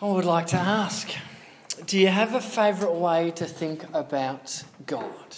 I 0.00 0.06
would 0.06 0.24
like 0.24 0.46
to 0.48 0.56
ask 0.56 1.10
Do 1.86 1.98
you 1.98 2.06
have 2.06 2.32
a 2.32 2.40
favourite 2.40 2.94
way 2.94 3.32
to 3.32 3.46
think 3.46 3.82
about 3.92 4.62
God? 4.86 5.36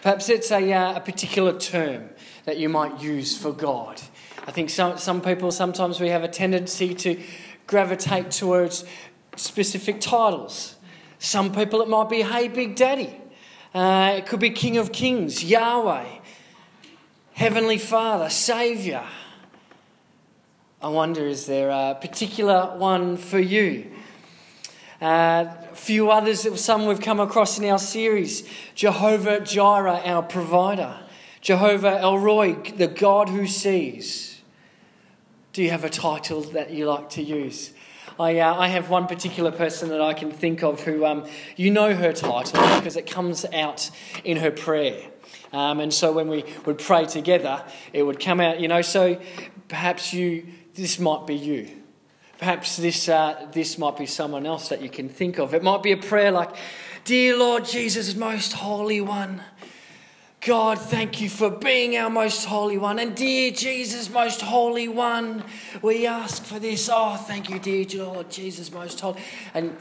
Perhaps 0.00 0.30
it's 0.30 0.50
a, 0.50 0.72
uh, 0.72 0.96
a 0.96 1.00
particular 1.00 1.58
term 1.58 2.08
that 2.46 2.56
you 2.56 2.70
might 2.70 3.02
use 3.02 3.36
for 3.36 3.52
God. 3.52 4.00
I 4.46 4.50
think 4.50 4.70
some, 4.70 4.96
some 4.96 5.20
people, 5.20 5.50
sometimes 5.50 6.00
we 6.00 6.08
have 6.08 6.24
a 6.24 6.28
tendency 6.28 6.94
to 6.94 7.22
gravitate 7.66 8.30
towards 8.30 8.86
specific 9.36 10.00
titles. 10.00 10.76
Some 11.18 11.54
people, 11.54 11.82
it 11.82 11.88
might 11.88 12.08
be, 12.08 12.22
Hey, 12.22 12.48
Big 12.48 12.74
Daddy. 12.74 13.14
Uh, 13.74 14.14
it 14.16 14.24
could 14.24 14.40
be 14.40 14.50
King 14.50 14.78
of 14.78 14.90
Kings, 14.92 15.44
Yahweh, 15.44 16.08
Heavenly 17.34 17.78
Father, 17.78 18.30
Saviour. 18.30 19.04
I 20.82 20.88
wonder, 20.88 21.28
is 21.28 21.46
there 21.46 21.70
a 21.70 21.94
particular 21.94 22.76
one 22.76 23.16
for 23.16 23.38
you? 23.38 23.92
Uh, 25.00 25.46
a 25.70 25.74
few 25.76 26.10
others, 26.10 26.60
some 26.60 26.86
we've 26.86 27.00
come 27.00 27.20
across 27.20 27.56
in 27.56 27.64
our 27.66 27.78
series 27.78 28.48
Jehovah 28.74 29.38
Jireh, 29.38 30.02
our 30.04 30.24
provider, 30.24 30.98
Jehovah 31.40 32.00
El 32.00 32.18
Roi, 32.18 32.54
the 32.54 32.88
God 32.88 33.28
who 33.28 33.46
sees. 33.46 34.40
Do 35.52 35.62
you 35.62 35.70
have 35.70 35.84
a 35.84 35.90
title 35.90 36.40
that 36.40 36.72
you 36.72 36.86
like 36.86 37.10
to 37.10 37.22
use? 37.22 37.72
I, 38.18 38.40
uh, 38.40 38.52
I 38.52 38.66
have 38.66 38.90
one 38.90 39.06
particular 39.06 39.52
person 39.52 39.88
that 39.90 40.00
I 40.00 40.14
can 40.14 40.32
think 40.32 40.64
of 40.64 40.80
who, 40.80 41.06
um, 41.06 41.28
you 41.54 41.70
know 41.70 41.94
her 41.94 42.12
title 42.12 42.60
because 42.78 42.96
it 42.96 43.08
comes 43.08 43.44
out 43.52 43.88
in 44.24 44.38
her 44.38 44.50
prayer. 44.50 45.00
Um, 45.52 45.78
and 45.78 45.94
so 45.94 46.12
when 46.12 46.28
we 46.28 46.44
would 46.66 46.78
pray 46.78 47.06
together, 47.06 47.62
it 47.92 48.02
would 48.02 48.18
come 48.18 48.40
out, 48.40 48.58
you 48.58 48.66
know. 48.66 48.82
So 48.82 49.20
perhaps 49.68 50.12
you, 50.12 50.46
this 50.74 50.98
might 50.98 51.26
be 51.26 51.34
you. 51.34 51.68
Perhaps 52.38 52.76
this, 52.76 53.08
uh, 53.08 53.48
this 53.52 53.78
might 53.78 53.96
be 53.96 54.06
someone 54.06 54.46
else 54.46 54.68
that 54.68 54.82
you 54.82 54.88
can 54.88 55.08
think 55.08 55.38
of. 55.38 55.54
It 55.54 55.62
might 55.62 55.82
be 55.82 55.92
a 55.92 55.96
prayer 55.96 56.30
like, 56.30 56.54
Dear 57.04 57.36
Lord 57.36 57.64
Jesus, 57.64 58.14
most 58.14 58.52
holy 58.52 59.00
one, 59.00 59.42
God, 60.44 60.80
thank 60.80 61.20
you 61.20 61.28
for 61.28 61.50
being 61.50 61.96
our 61.96 62.10
most 62.10 62.46
holy 62.46 62.78
one. 62.78 62.98
And 62.98 63.14
dear 63.14 63.52
Jesus, 63.52 64.10
most 64.10 64.40
holy 64.40 64.88
one, 64.88 65.44
we 65.82 66.04
ask 66.06 66.42
for 66.44 66.58
this. 66.58 66.90
Oh, 66.92 67.14
thank 67.14 67.48
you, 67.48 67.60
dear 67.60 67.86
Lord 68.04 68.28
Jesus, 68.28 68.72
most 68.72 68.98
holy. 68.98 69.20
And 69.54 69.76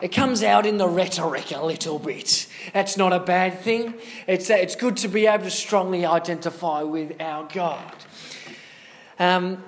it 0.00 0.08
comes 0.08 0.42
out 0.42 0.66
in 0.66 0.78
the 0.78 0.88
rhetoric 0.88 1.52
a 1.52 1.64
little 1.64 2.00
bit. 2.00 2.48
That's 2.72 2.96
not 2.96 3.12
a 3.12 3.20
bad 3.20 3.60
thing. 3.60 3.94
It's, 4.26 4.50
it's 4.50 4.74
good 4.74 4.96
to 4.98 5.08
be 5.08 5.26
able 5.28 5.44
to 5.44 5.50
strongly 5.50 6.04
identify 6.04 6.82
with 6.82 7.20
our 7.20 7.48
God. 7.52 7.94
Um, 9.20 9.62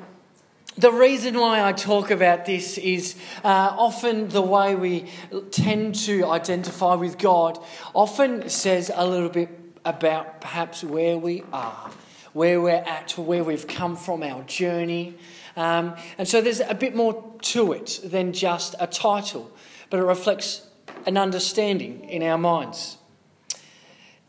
the 0.76 0.90
reason 0.90 1.38
why 1.38 1.62
I 1.62 1.72
talk 1.72 2.10
about 2.10 2.46
this 2.46 2.78
is 2.78 3.14
uh, 3.44 3.74
often 3.76 4.28
the 4.28 4.40
way 4.40 4.74
we 4.74 5.06
tend 5.50 5.94
to 6.06 6.24
identify 6.24 6.94
with 6.94 7.18
God 7.18 7.58
often 7.94 8.48
says 8.48 8.90
a 8.94 9.06
little 9.06 9.28
bit 9.28 9.50
about 9.84 10.40
perhaps 10.40 10.82
where 10.82 11.18
we 11.18 11.42
are, 11.52 11.90
where 12.32 12.60
we're 12.60 12.70
at, 12.70 13.18
where 13.18 13.44
we've 13.44 13.66
come 13.66 13.96
from, 13.96 14.22
our 14.22 14.42
journey. 14.44 15.14
Um, 15.56 15.94
and 16.16 16.26
so 16.26 16.40
there's 16.40 16.60
a 16.60 16.74
bit 16.74 16.94
more 16.94 17.22
to 17.42 17.72
it 17.72 18.00
than 18.02 18.32
just 18.32 18.74
a 18.80 18.86
title, 18.86 19.50
but 19.90 20.00
it 20.00 20.04
reflects 20.04 20.66
an 21.04 21.18
understanding 21.18 22.08
in 22.08 22.22
our 22.22 22.38
minds. 22.38 22.96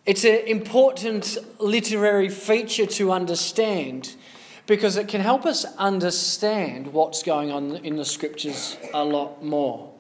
It's 0.06 0.26
an 0.26 0.40
important 0.48 1.38
literary 1.60 2.28
feature 2.28 2.86
to 2.88 3.14
understand 3.14 4.16
because 4.66 4.98
it 4.98 5.08
can 5.08 5.22
help 5.22 5.46
us 5.46 5.66
understand 5.78 6.94
what's 6.94 7.24
going 7.24 7.52
on 7.52 7.78
in 7.78 7.96
the 7.98 8.06
scriptures 8.06 8.78
a 8.94 9.04
lot 9.04 9.44
more. 9.44 9.92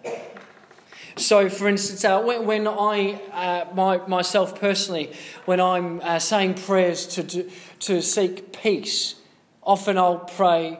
So, 1.15 1.47
for 1.47 1.67
instance, 1.67 2.03
uh, 2.03 2.21
when, 2.21 2.45
when, 2.45 2.67
I, 2.67 3.21
uh, 3.31 3.65
my, 3.75 3.97
myself 4.07 4.59
personally, 4.59 5.11
when 5.45 5.61
I'm 5.61 6.01
uh, 6.01 6.17
saying 6.17 6.55
prayers 6.55 7.05
to, 7.07 7.23
to, 7.23 7.49
to 7.79 8.01
seek 8.01 8.51
peace, 8.51 9.15
often 9.61 9.97
I'll 9.97 10.19
pray 10.19 10.79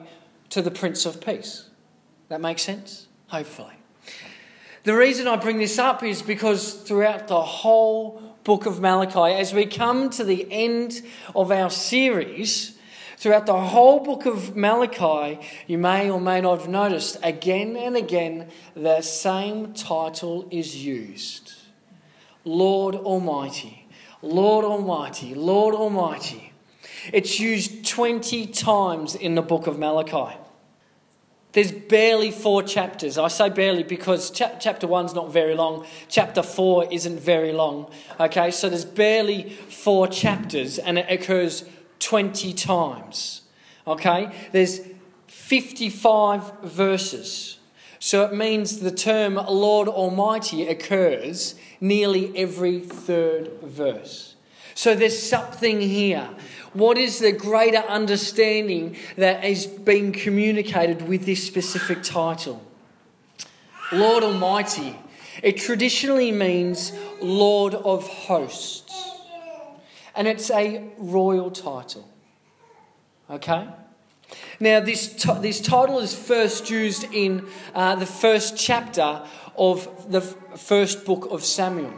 to 0.50 0.60
the 0.60 0.72
Prince 0.72 1.06
of 1.06 1.20
Peace. 1.20 1.68
That 2.28 2.40
makes 2.40 2.62
sense? 2.62 3.06
Hopefully. 3.28 3.74
The 4.82 4.96
reason 4.96 5.28
I 5.28 5.36
bring 5.36 5.58
this 5.58 5.78
up 5.78 6.02
is 6.02 6.20
because 6.20 6.74
throughout 6.74 7.28
the 7.28 7.40
whole 7.40 8.20
book 8.42 8.66
of 8.66 8.80
Malachi, 8.80 9.34
as 9.34 9.54
we 9.54 9.66
come 9.66 10.10
to 10.10 10.24
the 10.24 10.46
end 10.50 11.00
of 11.34 11.50
our 11.50 11.70
series, 11.70 12.73
Throughout 13.16 13.46
the 13.46 13.58
whole 13.58 14.00
book 14.00 14.26
of 14.26 14.56
Malachi, 14.56 15.38
you 15.66 15.78
may 15.78 16.10
or 16.10 16.20
may 16.20 16.40
not 16.40 16.60
have 16.60 16.68
noticed 16.68 17.16
again 17.22 17.76
and 17.76 17.96
again 17.96 18.50
the 18.74 19.02
same 19.02 19.72
title 19.72 20.48
is 20.50 20.84
used 20.84 21.52
Lord 22.44 22.94
Almighty, 22.94 23.86
Lord 24.20 24.64
Almighty, 24.64 25.34
Lord 25.34 25.74
Almighty. 25.74 26.52
It's 27.12 27.38
used 27.38 27.86
20 27.86 28.46
times 28.48 29.14
in 29.14 29.34
the 29.34 29.42
book 29.42 29.66
of 29.66 29.78
Malachi. 29.78 30.36
There's 31.52 31.70
barely 31.70 32.32
four 32.32 32.64
chapters. 32.64 33.16
I 33.16 33.28
say 33.28 33.48
barely 33.48 33.84
because 33.84 34.30
cha- 34.30 34.58
chapter 34.58 34.88
one's 34.88 35.14
not 35.14 35.32
very 35.32 35.54
long. 35.54 35.86
Chapter 36.08 36.42
four 36.42 36.90
isn't 36.90 37.20
very 37.20 37.52
long. 37.52 37.92
Okay, 38.18 38.50
so 38.50 38.68
there's 38.68 38.84
barely 38.84 39.50
four 39.50 40.08
chapters, 40.08 40.80
and 40.80 40.98
it 40.98 41.06
occurs 41.08 41.64
20 41.98 42.52
times. 42.54 43.42
Okay? 43.86 44.32
There's 44.52 44.80
55 45.26 46.60
verses. 46.62 47.58
So 47.98 48.24
it 48.24 48.34
means 48.34 48.80
the 48.80 48.90
term 48.90 49.36
Lord 49.36 49.88
Almighty 49.88 50.66
occurs 50.68 51.54
nearly 51.80 52.36
every 52.36 52.80
third 52.80 53.50
verse. 53.62 54.34
So 54.74 54.94
there's 54.94 55.20
something 55.20 55.80
here. 55.80 56.28
What 56.72 56.98
is 56.98 57.20
the 57.20 57.32
greater 57.32 57.78
understanding 57.78 58.96
that 59.16 59.44
is 59.44 59.66
being 59.66 60.12
communicated 60.12 61.08
with 61.08 61.24
this 61.24 61.46
specific 61.46 62.02
title? 62.02 62.62
Lord 63.92 64.24
Almighty. 64.24 64.98
It 65.42 65.56
traditionally 65.56 66.32
means 66.32 66.92
Lord 67.20 67.74
of 67.74 68.06
Hosts 68.06 69.13
and 70.14 70.28
it's 70.28 70.50
a 70.50 70.84
royal 70.98 71.50
title. 71.50 72.08
Okay? 73.30 73.68
Now, 74.60 74.80
this, 74.80 75.14
t- 75.14 75.40
this 75.40 75.60
title 75.60 75.98
is 75.98 76.14
first 76.14 76.70
used 76.70 77.04
in 77.12 77.46
uh, 77.74 77.96
the 77.96 78.06
first 78.06 78.56
chapter 78.56 79.22
of 79.56 80.10
the 80.10 80.18
f- 80.18 80.60
first 80.60 81.04
book 81.04 81.28
of 81.30 81.44
Samuel. 81.44 81.92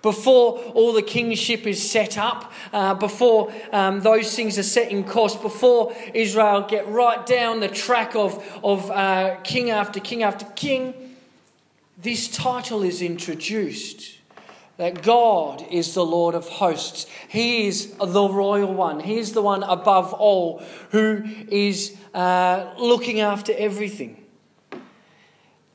Before 0.00 0.58
all 0.74 0.92
the 0.92 1.02
kingship 1.02 1.66
is 1.66 1.90
set 1.90 2.16
up, 2.16 2.52
uh, 2.72 2.94
before 2.94 3.52
um, 3.72 4.00
those 4.00 4.34
things 4.34 4.56
are 4.56 4.62
set 4.62 4.92
in 4.92 5.02
course, 5.02 5.34
before 5.34 5.92
Israel 6.14 6.62
get 6.62 6.86
right 6.88 7.26
down 7.26 7.60
the 7.60 7.68
track 7.68 8.14
of, 8.14 8.44
of 8.62 8.90
uh, 8.90 9.36
king 9.42 9.70
after 9.70 9.98
king 9.98 10.22
after 10.22 10.44
king, 10.54 11.16
this 12.00 12.28
title 12.28 12.84
is 12.84 13.02
introduced 13.02 14.17
that 14.78 15.02
God 15.02 15.66
is 15.70 15.92
the 15.92 16.06
Lord 16.06 16.34
of 16.34 16.48
hosts. 16.48 17.06
He 17.28 17.66
is 17.66 17.92
the 17.96 18.28
royal 18.28 18.72
one. 18.72 19.00
He 19.00 19.18
is 19.18 19.32
the 19.32 19.42
one 19.42 19.62
above 19.64 20.14
all 20.14 20.62
who 20.90 21.24
is 21.48 21.96
uh, 22.14 22.72
looking 22.78 23.20
after 23.20 23.52
everything. 23.56 24.24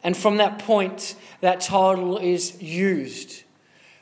And 0.04 0.18
from 0.18 0.38
that 0.38 0.60
point, 0.60 1.16
that 1.42 1.62
title 1.62 2.18
is 2.18 2.62
used 2.62 3.44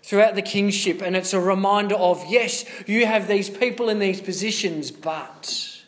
throughout 0.03 0.35
the 0.35 0.41
kingship. 0.41 1.01
And 1.01 1.15
it's 1.15 1.33
a 1.33 1.39
reminder 1.39 1.95
of 1.95 2.23
yes, 2.29 2.63
you 2.87 3.05
have 3.05 3.27
these 3.27 3.49
people 3.49 3.89
in 3.89 3.99
these 3.99 4.21
positions, 4.21 4.91
but 4.91 5.81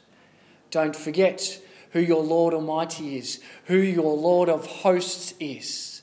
don't 0.72 0.96
forget 0.96 1.62
who 1.92 2.00
your 2.00 2.24
Lord 2.24 2.56
Almighty 2.56 3.18
is, 3.18 3.40
who 3.66 3.78
your 3.78 4.18
Lord 4.18 4.50
of 4.50 4.66
hosts 4.66 5.36
is 5.40 5.94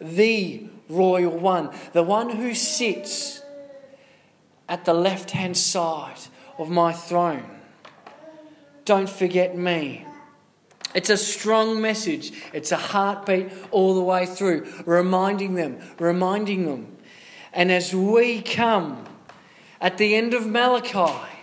the 0.00 0.68
royal 0.88 1.36
one, 1.36 1.70
the 1.92 2.02
one 2.02 2.30
who 2.30 2.54
sits 2.54 3.42
at 4.68 4.84
the 4.84 4.94
left 4.94 5.30
hand 5.30 5.56
side 5.56 6.18
of 6.58 6.68
my 6.68 6.92
throne. 6.92 7.60
Don't 8.84 9.08
forget 9.08 9.56
me. 9.56 10.04
It's 10.94 11.10
a 11.10 11.16
strong 11.16 11.80
message. 11.80 12.32
It's 12.52 12.72
a 12.72 12.76
heartbeat 12.76 13.50
all 13.70 13.94
the 13.94 14.02
way 14.02 14.26
through, 14.26 14.66
reminding 14.86 15.54
them, 15.54 15.78
reminding 15.98 16.66
them. 16.66 16.96
And 17.52 17.70
as 17.70 17.94
we 17.94 18.40
come 18.42 19.04
at 19.80 19.98
the 19.98 20.14
end 20.14 20.34
of 20.34 20.46
Malachi, 20.46 21.37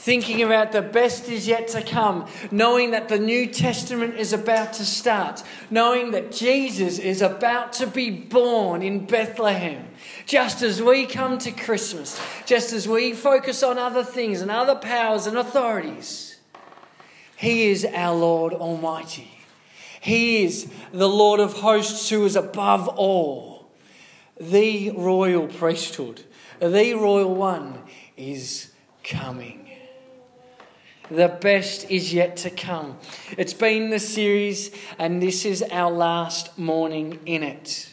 thinking 0.00 0.42
about 0.42 0.72
the 0.72 0.80
best 0.80 1.28
is 1.28 1.46
yet 1.46 1.68
to 1.68 1.82
come, 1.82 2.26
knowing 2.50 2.92
that 2.92 3.10
the 3.10 3.18
New 3.18 3.46
Testament 3.46 4.14
is 4.16 4.32
about 4.32 4.72
to 4.74 4.84
start, 4.86 5.42
knowing 5.70 6.12
that 6.12 6.32
Jesus 6.32 6.98
is 6.98 7.20
about 7.20 7.74
to 7.74 7.86
be 7.86 8.08
born 8.08 8.82
in 8.82 9.04
Bethlehem. 9.04 9.86
Just 10.24 10.62
as 10.62 10.80
we 10.80 11.04
come 11.04 11.36
to 11.38 11.50
Christmas, 11.52 12.18
just 12.46 12.72
as 12.72 12.88
we 12.88 13.12
focus 13.12 13.62
on 13.62 13.76
other 13.76 14.02
things 14.02 14.40
and 14.40 14.50
other 14.50 14.74
powers 14.74 15.26
and 15.26 15.36
authorities, 15.36 16.38
He 17.36 17.68
is 17.68 17.84
our 17.84 18.16
Lord 18.16 18.54
Almighty. 18.54 19.30
He 20.00 20.44
is 20.44 20.70
the 20.92 21.08
Lord 21.10 21.40
of 21.40 21.52
hosts 21.52 22.08
who 22.08 22.24
is 22.24 22.36
above 22.36 22.88
all. 22.88 23.70
The 24.40 24.92
royal 24.92 25.46
priesthood, 25.46 26.24
the 26.58 26.94
royal 26.94 27.34
one 27.34 27.80
is 28.16 28.72
coming. 29.04 29.59
The 31.10 31.28
best 31.28 31.90
is 31.90 32.14
yet 32.14 32.36
to 32.38 32.50
come. 32.50 32.96
It's 33.36 33.52
been 33.52 33.90
the 33.90 33.98
series, 33.98 34.70
and 34.96 35.20
this 35.20 35.44
is 35.44 35.60
our 35.72 35.90
last 35.90 36.56
morning 36.56 37.18
in 37.26 37.42
it. 37.42 37.92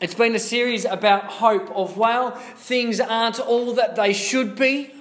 It's 0.00 0.14
been 0.14 0.36
a 0.36 0.38
series 0.38 0.84
about 0.84 1.24
hope 1.24 1.68
of, 1.74 1.96
well, 1.96 2.30
things 2.30 3.00
aren't 3.00 3.40
all 3.40 3.74
that 3.74 3.96
they 3.96 4.12
should 4.12 4.54
be. 4.54 4.94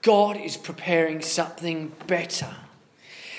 God 0.00 0.38
is 0.38 0.56
preparing 0.56 1.20
something 1.20 1.92
better. 2.06 2.56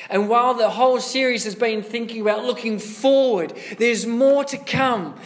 And 0.07 0.29
while 0.29 0.53
the 0.53 0.69
whole 0.69 0.99
series 0.99 1.43
has 1.45 1.55
been 1.55 1.81
thinking 1.81 2.21
about 2.21 2.45
looking 2.45 2.77
forward, 2.77 3.53
there's 3.79 4.05
more 4.05 4.43
to 4.43 4.57
come. 4.59 5.19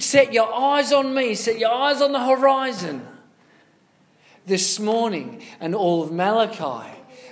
Set 0.00 0.32
your 0.32 0.52
eyes 0.52 0.92
on 0.92 1.14
me, 1.14 1.36
set 1.36 1.60
your 1.60 1.70
eyes 1.70 2.02
on 2.02 2.10
the 2.10 2.24
horizon. 2.24 3.06
This 4.46 4.80
morning 4.80 5.42
and 5.60 5.76
all 5.76 6.02
of 6.02 6.10
Malachi 6.10 6.90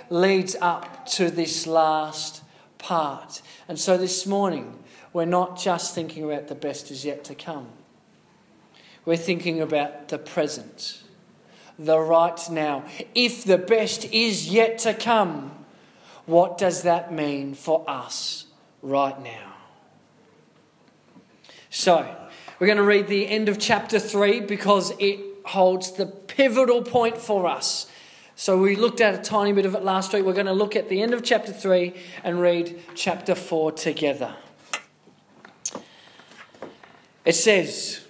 leads 0.09 0.55
up 0.61 1.05
to 1.07 1.29
this 1.29 1.67
last 1.67 2.43
part. 2.77 3.41
And 3.67 3.79
so 3.79 3.97
this 3.97 4.25
morning, 4.25 4.79
we're 5.13 5.25
not 5.25 5.57
just 5.57 5.95
thinking 5.95 6.23
about 6.23 6.47
the 6.47 6.55
best 6.55 6.91
is 6.91 7.05
yet 7.05 7.23
to 7.25 7.35
come, 7.35 7.67
we're 9.05 9.17
thinking 9.17 9.61
about 9.61 10.07
the 10.07 10.17
present, 10.17 11.01
the 11.77 11.99
right 11.99 12.39
now. 12.49 12.85
If 13.13 13.43
the 13.43 13.57
best 13.57 14.05
is 14.05 14.47
yet 14.47 14.77
to 14.79 14.93
come, 14.93 15.51
what 16.25 16.57
does 16.57 16.83
that 16.83 17.11
mean 17.11 17.53
for 17.53 17.83
us 17.87 18.45
right 18.81 19.21
now? 19.21 19.53
So, 21.69 22.15
we're 22.59 22.67
going 22.67 22.77
to 22.77 22.83
read 22.83 23.07
the 23.07 23.27
end 23.27 23.49
of 23.49 23.59
chapter 23.59 23.99
3 23.99 24.41
because 24.41 24.93
it 24.99 25.19
holds 25.43 25.91
the 25.91 26.05
pivotal 26.05 26.81
point 26.81 27.17
for 27.17 27.47
us. 27.47 27.87
So, 28.35 28.57
we 28.57 28.75
looked 28.75 28.99
at 28.99 29.13
a 29.13 29.19
tiny 29.19 29.53
bit 29.53 29.65
of 29.65 29.75
it 29.75 29.83
last 29.83 30.11
week. 30.11 30.25
We're 30.25 30.33
going 30.33 30.47
to 30.47 30.53
look 30.53 30.75
at 30.75 30.89
the 30.89 31.01
end 31.01 31.13
of 31.13 31.23
chapter 31.23 31.53
3 31.53 31.93
and 32.23 32.41
read 32.41 32.81
chapter 32.95 33.35
4 33.35 33.71
together. 33.73 34.35
It 37.25 37.35
says, 37.35 38.01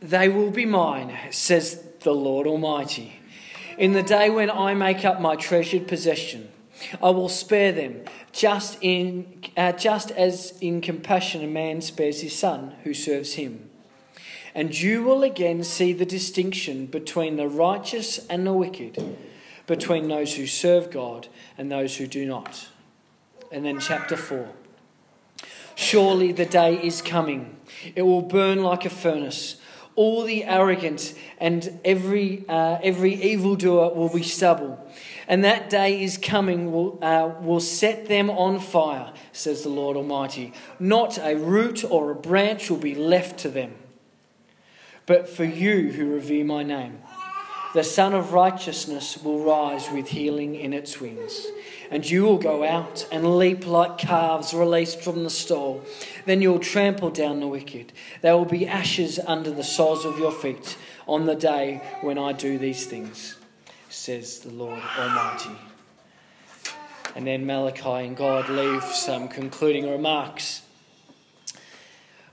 They 0.00 0.28
will 0.28 0.50
be 0.50 0.64
mine, 0.64 1.16
says 1.30 1.84
the 2.00 2.14
Lord 2.14 2.46
Almighty, 2.46 3.20
in 3.76 3.92
the 3.92 4.02
day 4.02 4.30
when 4.30 4.50
I 4.50 4.74
make 4.74 5.04
up 5.04 5.20
my 5.20 5.36
treasured 5.36 5.88
possession. 5.88 6.48
I 7.02 7.10
will 7.10 7.28
spare 7.28 7.72
them, 7.72 8.04
just, 8.32 8.78
in, 8.80 9.42
uh, 9.56 9.72
just 9.72 10.10
as 10.12 10.58
in 10.60 10.80
compassion 10.80 11.44
a 11.44 11.46
man 11.46 11.80
spares 11.80 12.22
his 12.22 12.36
son 12.36 12.74
who 12.84 12.94
serves 12.94 13.34
him. 13.34 13.70
And 14.54 14.78
you 14.78 15.02
will 15.02 15.22
again 15.22 15.64
see 15.64 15.92
the 15.92 16.04
distinction 16.04 16.86
between 16.86 17.36
the 17.36 17.48
righteous 17.48 18.26
and 18.26 18.46
the 18.46 18.52
wicked, 18.52 19.16
between 19.72 20.08
those 20.08 20.34
who 20.34 20.46
serve 20.46 20.90
God 20.90 21.28
and 21.56 21.72
those 21.72 21.96
who 21.96 22.06
do 22.06 22.26
not. 22.26 22.68
And 23.50 23.64
then, 23.64 23.80
chapter 23.80 24.16
4. 24.16 24.48
Surely 25.74 26.32
the 26.32 26.44
day 26.44 26.74
is 26.74 27.00
coming, 27.00 27.56
it 27.94 28.02
will 28.02 28.22
burn 28.22 28.62
like 28.62 28.84
a 28.84 28.90
furnace. 28.90 29.56
All 29.94 30.24
the 30.24 30.44
arrogant 30.44 31.14
and 31.38 31.80
every, 31.84 32.44
uh, 32.48 32.78
every 32.82 33.14
evildoer 33.14 33.94
will 33.94 34.12
be 34.12 34.22
stubble 34.22 34.78
and 35.28 35.44
that 35.44 35.70
day 35.70 36.02
is 36.02 36.18
coming, 36.18 36.72
will, 36.72 36.98
uh, 37.02 37.32
will 37.40 37.60
set 37.60 38.06
them 38.06 38.28
on 38.28 38.58
fire, 38.58 39.12
says 39.32 39.62
the 39.62 39.68
Lord 39.68 39.96
Almighty. 39.96 40.52
Not 40.78 41.18
a 41.18 41.36
root 41.36 41.84
or 41.84 42.10
a 42.10 42.14
branch 42.14 42.68
will 42.68 42.78
be 42.78 42.94
left 42.94 43.38
to 43.40 43.48
them. 43.48 43.74
But 45.06 45.28
for 45.28 45.44
you 45.44 45.92
who 45.92 46.12
revere 46.12 46.44
my 46.44 46.62
name, 46.62 47.00
the 47.74 47.84
Sun 47.84 48.14
of 48.14 48.32
Righteousness 48.32 49.18
will 49.22 49.44
rise 49.44 49.90
with 49.90 50.08
healing 50.08 50.54
in 50.54 50.72
its 50.72 51.00
wings. 51.00 51.46
And 51.90 52.08
you 52.08 52.22
will 52.24 52.38
go 52.38 52.64
out 52.64 53.06
and 53.12 53.38
leap 53.38 53.66
like 53.66 53.98
calves 53.98 54.54
released 54.54 55.00
from 55.00 55.24
the 55.24 55.30
stall. 55.30 55.82
Then 56.26 56.42
you 56.42 56.52
will 56.52 56.58
trample 56.58 57.10
down 57.10 57.40
the 57.40 57.48
wicked. 57.48 57.92
There 58.20 58.36
will 58.36 58.44
be 58.44 58.66
ashes 58.66 59.18
under 59.26 59.50
the 59.50 59.64
soles 59.64 60.04
of 60.04 60.18
your 60.18 60.32
feet 60.32 60.76
on 61.06 61.26
the 61.26 61.34
day 61.34 61.82
when 62.00 62.18
I 62.18 62.32
do 62.32 62.58
these 62.58 62.86
things 62.86 63.36
says 63.92 64.40
the 64.40 64.50
Lord 64.50 64.80
Almighty. 64.98 65.50
And 67.14 67.26
then 67.26 67.44
Malachi 67.44 68.06
and 68.06 68.16
God 68.16 68.48
leave 68.48 68.82
some 68.82 69.28
concluding 69.28 69.88
remarks. 69.88 70.62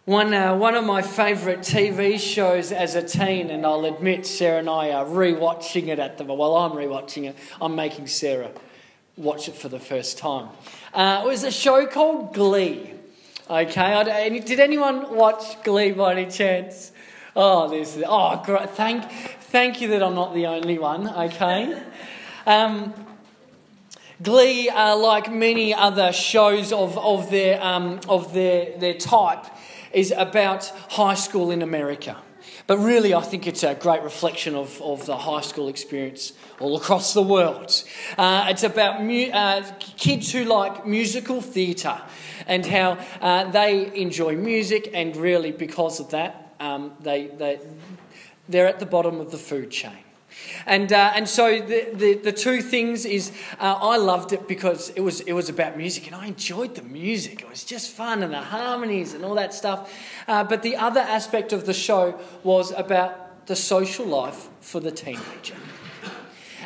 One, 0.10 0.34
uh, 0.34 0.56
one 0.56 0.74
of 0.74 0.86
my 0.86 1.04
favourite 1.04 1.60
TV 1.60 2.20
shows 2.20 2.72
as 2.72 2.96
a 2.96 3.04
teen, 3.04 3.52
and 3.52 3.64
I'll 3.64 3.86
admit 3.86 4.26
Sarah 4.26 4.58
and 4.58 4.68
I 4.68 4.90
are 4.90 5.06
rewatching 5.06 5.88
it 5.90 6.00
at 6.00 6.18
the 6.18 6.24
well, 6.24 6.58
I'm 6.58 6.72
rewatching 6.72 7.30
it. 7.30 7.36
I'm 7.62 7.76
making 7.76 8.08
Sarah 8.08 8.50
watch 9.18 9.48
it 9.48 9.54
for 9.54 9.70
the 9.70 9.80
first 9.80 10.18
time. 10.18 10.50
Uh, 10.96 11.22
it 11.24 11.28
was 11.28 11.44
a 11.44 11.52
show 11.52 11.86
called 11.86 12.34
Glee. 12.34 12.92
Okay, 13.48 14.40
did 14.44 14.60
anyone 14.60 15.16
watch 15.16 15.62
Glee 15.64 15.92
by 15.92 16.14
any 16.14 16.32
chance? 16.32 16.92
Oh, 17.36 17.70
this 17.70 17.96
is, 17.96 18.04
oh, 18.08 18.42
great. 18.44 18.72
Thank, 18.72 19.04
Thank 19.04 19.80
you 19.80 19.90
that 19.90 20.02
I'm 20.02 20.16
not 20.16 20.34
the 20.34 20.48
only 20.48 20.80
one, 20.80 21.08
okay? 21.08 21.84
Um, 22.48 22.96
Glee, 24.24 24.70
uh, 24.70 24.98
like 24.98 25.32
many 25.32 25.72
other 25.72 26.12
shows 26.12 26.74
of, 26.74 26.98
of, 26.98 27.30
their, 27.30 27.62
um, 27.64 28.00
of 28.10 28.34
their, 28.34 28.76
their 28.80 28.96
type, 28.96 29.46
is 29.92 30.14
about 30.16 30.66
high 30.90 31.16
school 31.16 31.52
in 31.52 31.62
America. 31.62 32.18
But 32.68 32.78
really, 32.78 33.14
I 33.14 33.22
think 33.22 33.48
it's 33.48 33.64
a 33.64 33.74
great 33.74 34.04
reflection 34.04 34.56
of, 34.56 34.80
of 34.82 35.06
the 35.06 35.18
high 35.18 35.42
school 35.42 35.68
experience 35.68 36.34
all 36.60 36.78
across 36.78 37.14
the 37.14 37.24
world. 37.24 37.84
Uh, 38.18 38.46
it's 38.50 38.64
about 38.64 39.04
mu- 39.04 39.32
uh, 39.32 39.64
kids 39.80 40.32
who 40.32 40.46
like 40.46 40.86
musical 40.86 41.42
theatre 41.42 42.00
and 42.46 42.66
how 42.66 42.98
uh, 43.22 43.50
they 43.50 43.96
enjoy 43.96 44.36
music, 44.36 44.90
and 44.94 45.16
really, 45.18 45.52
because 45.52 46.00
of 46.00 46.12
that, 46.12 46.54
um, 46.60 46.94
they, 47.00 47.28
they, 47.28 47.60
they're 48.48 48.68
at 48.68 48.80
the 48.80 48.86
bottom 48.86 49.20
of 49.20 49.32
the 49.32 49.38
food 49.38 49.72
chain. 49.72 50.04
And, 50.66 50.92
uh, 50.94 51.12
and 51.16 51.28
so 51.28 51.60
the, 51.60 51.90
the, 51.94 52.14
the, 52.16 52.32
two 52.32 52.62
things 52.62 53.06
is 53.06 53.32
uh, 53.60 53.78
I 53.82 53.98
loved 53.98 54.34
it 54.34 54.48
because 54.48 54.90
it 54.90 55.02
was, 55.02 55.22
it 55.22 55.34
was 55.34 55.50
about 55.50 55.78
music 55.78 56.08
and 56.08 56.16
I 56.16 56.28
enjoyed 56.28 56.76
the 56.76 56.84
music. 56.84 57.42
It 57.42 57.50
was 57.50 57.64
just 57.64 57.92
fun 57.92 58.24
and 58.24 58.34
the 58.34 58.42
harmonies 58.42 59.14
and 59.14 59.26
all 59.26 59.36
that 59.36 59.54
stuff. 59.54 59.94
Uh, 60.28 60.44
but 60.44 60.62
the 60.62 60.76
other 60.76 61.02
aspect 61.02 61.54
of 61.54 61.66
the 61.66 61.74
show 61.74 62.20
was 62.44 62.72
about 62.72 63.48
the 63.48 63.56
social 63.56 64.06
life 64.06 64.48
for 64.62 64.80
the 64.80 64.92
teenager. 64.92 65.56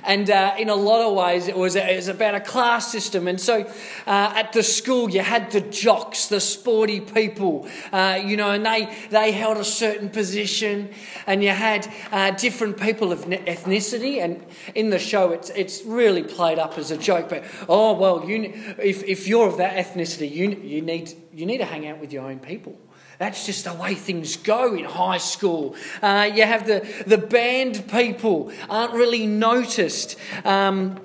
And 0.05 0.29
uh, 0.29 0.55
in 0.57 0.69
a 0.69 0.75
lot 0.75 1.01
of 1.01 1.15
ways, 1.15 1.47
it 1.47 1.57
was, 1.57 1.75
it 1.75 1.95
was 1.95 2.07
about 2.07 2.35
a 2.35 2.39
class 2.39 2.91
system. 2.91 3.27
And 3.27 3.39
so 3.39 3.61
uh, 4.07 4.33
at 4.35 4.53
the 4.53 4.63
school, 4.63 5.09
you 5.09 5.21
had 5.21 5.51
the 5.51 5.61
jocks, 5.61 6.27
the 6.27 6.39
sporty 6.39 6.99
people, 6.99 7.67
uh, 7.91 8.19
you 8.23 8.37
know, 8.37 8.51
and 8.51 8.65
they, 8.65 8.93
they 9.09 9.31
held 9.31 9.57
a 9.57 9.63
certain 9.63 10.09
position. 10.09 10.89
And 11.25 11.43
you 11.43 11.49
had 11.49 11.91
uh, 12.11 12.31
different 12.31 12.79
people 12.79 13.11
of 13.11 13.25
ethnicity. 13.25 14.23
And 14.23 14.45
in 14.75 14.89
the 14.89 14.99
show, 14.99 15.31
it's, 15.31 15.49
it's 15.51 15.83
really 15.83 16.23
played 16.23 16.59
up 16.59 16.77
as 16.77 16.91
a 16.91 16.97
joke. 16.97 17.29
But, 17.29 17.43
oh, 17.69 17.93
well, 17.93 18.29
you, 18.29 18.53
if, 18.77 19.03
if 19.03 19.27
you're 19.27 19.47
of 19.47 19.57
that 19.57 19.75
ethnicity, 19.75 20.29
you, 20.29 20.49
you, 20.49 20.81
need, 20.81 21.13
you 21.33 21.45
need 21.45 21.59
to 21.59 21.65
hang 21.65 21.87
out 21.87 21.99
with 21.99 22.11
your 22.11 22.25
own 22.25 22.39
people. 22.39 22.77
That's 23.23 23.45
just 23.45 23.63
the 23.63 23.73
way 23.73 23.95
things 23.95 24.35
go 24.35 24.75
in 24.75 24.83
high 24.83 25.17
school. 25.17 25.77
Uh, 26.01 26.29
you 26.35 26.43
have 26.43 26.67
the, 26.67 26.85
the 27.07 27.17
band 27.17 27.87
people 27.89 28.51
aren't 28.69 28.91
really 28.91 29.25
noticed. 29.25 30.17
Um, 30.43 30.99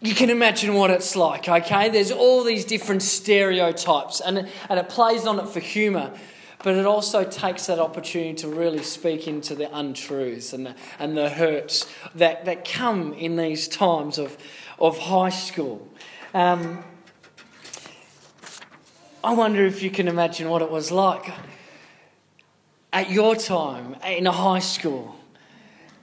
you 0.00 0.12
can 0.12 0.28
imagine 0.28 0.74
what 0.74 0.90
it's 0.90 1.14
like, 1.14 1.48
okay? 1.48 1.88
There's 1.88 2.10
all 2.10 2.42
these 2.42 2.64
different 2.64 3.00
stereotypes, 3.00 4.20
and, 4.20 4.48
and 4.68 4.80
it 4.80 4.88
plays 4.88 5.24
on 5.24 5.38
it 5.38 5.48
for 5.48 5.60
humour, 5.60 6.12
but 6.64 6.74
it 6.74 6.84
also 6.84 7.22
takes 7.22 7.66
that 7.66 7.78
opportunity 7.78 8.34
to 8.38 8.48
really 8.48 8.82
speak 8.82 9.28
into 9.28 9.54
the 9.54 9.72
untruths 9.72 10.52
and 10.52 10.66
the, 10.66 10.74
and 10.98 11.16
the 11.16 11.28
hurts 11.28 11.86
that, 12.12 12.44
that 12.44 12.64
come 12.64 13.12
in 13.12 13.36
these 13.36 13.68
times 13.68 14.18
of, 14.18 14.36
of 14.80 14.98
high 14.98 15.30
school. 15.30 15.86
Um, 16.34 16.82
I 19.26 19.32
wonder 19.32 19.64
if 19.64 19.82
you 19.82 19.90
can 19.90 20.06
imagine 20.06 20.48
what 20.48 20.62
it 20.62 20.70
was 20.70 20.92
like 20.92 21.32
at 22.92 23.10
your 23.10 23.34
time 23.34 23.96
in 24.06 24.24
a 24.24 24.30
high 24.30 24.60
school. 24.60 25.16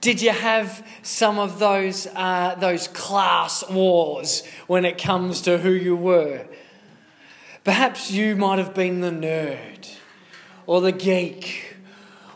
Did 0.02 0.20
you 0.20 0.28
have 0.28 0.86
some 1.00 1.38
of 1.38 1.58
those, 1.58 2.06
uh, 2.14 2.54
those 2.56 2.86
class 2.88 3.66
wars 3.70 4.46
when 4.66 4.84
it 4.84 4.98
comes 4.98 5.40
to 5.40 5.56
who 5.56 5.70
you 5.70 5.96
were? 5.96 6.44
Perhaps 7.64 8.10
you 8.10 8.36
might 8.36 8.58
have 8.58 8.74
been 8.74 9.00
the 9.00 9.10
nerd 9.10 9.96
or 10.66 10.82
the 10.82 10.92
geek 10.92 11.76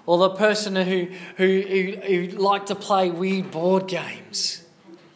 or 0.06 0.16
the 0.16 0.30
person 0.30 0.74
who, 0.74 1.08
who, 1.36 1.60
who, 1.68 1.92
who 2.00 2.28
liked 2.38 2.68
to 2.68 2.74
play 2.74 3.10
weird 3.10 3.50
board 3.50 3.88
games. 3.88 4.64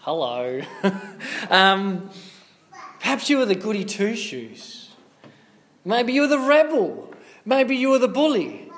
Hello. 0.00 0.61
um, 1.49 2.11
Perhaps 3.00 3.31
you 3.31 3.38
were 3.38 3.47
the 3.47 3.55
goody 3.55 3.85
two 3.87 4.14
shoes. 4.14 4.82
Maybe 5.85 6.12
you 6.12 6.23
were 6.23 6.29
the 6.29 6.39
rebel. 6.39 7.15
Maybe 7.45 7.77
you 7.77 7.91
were 7.91 7.99
the 7.99 8.09
bully. 8.09 8.71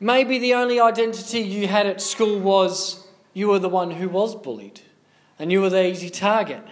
Maybe 0.00 0.38
the 0.38 0.54
only 0.54 0.80
identity 0.80 1.40
you 1.40 1.66
had 1.68 1.86
at 1.86 2.00
school 2.00 2.38
was 2.38 3.06
you 3.34 3.48
were 3.48 3.58
the 3.58 3.68
one 3.68 3.90
who 3.90 4.08
was 4.08 4.34
bullied 4.34 4.80
and 5.38 5.50
you 5.52 5.60
were 5.60 5.70
the 5.70 5.86
easy 5.86 6.10
target. 6.10 6.62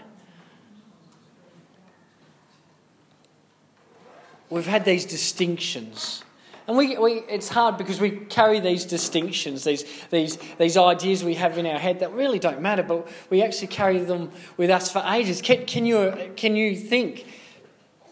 We've 4.49 4.67
had 4.67 4.85
these 4.85 5.05
distinctions. 5.05 6.23
And 6.69 6.77
we, 6.77 6.97
we, 6.99 7.13
it's 7.29 7.49
hard 7.49 7.79
because 7.79 8.01
we 8.01 8.11
carry 8.11 8.59
these 8.59 8.85
distinctions, 8.85 9.65
these, 9.65 9.85
these, 10.11 10.37
these 10.59 10.77
ideas 10.77 11.23
we 11.23 11.35
have 11.35 11.59
in 11.59 11.67
our 11.67 11.79
head 11.79 12.01
that 12.01 12.13
really 12.13 12.41
don't 12.41 12.61
matter, 12.61 12.83
but 12.83 13.09
we 13.31 13.43
actually 13.43 13.69
carry 13.69 13.99
them 13.99 14.33
with 14.57 14.71
us 14.71 14.91
for 14.91 15.03
ages. 15.07 15.41
Can, 15.41 15.65
can, 15.67 15.87
you, 15.87 16.33
can 16.37 16.57
you 16.57 16.77
think 16.77 17.27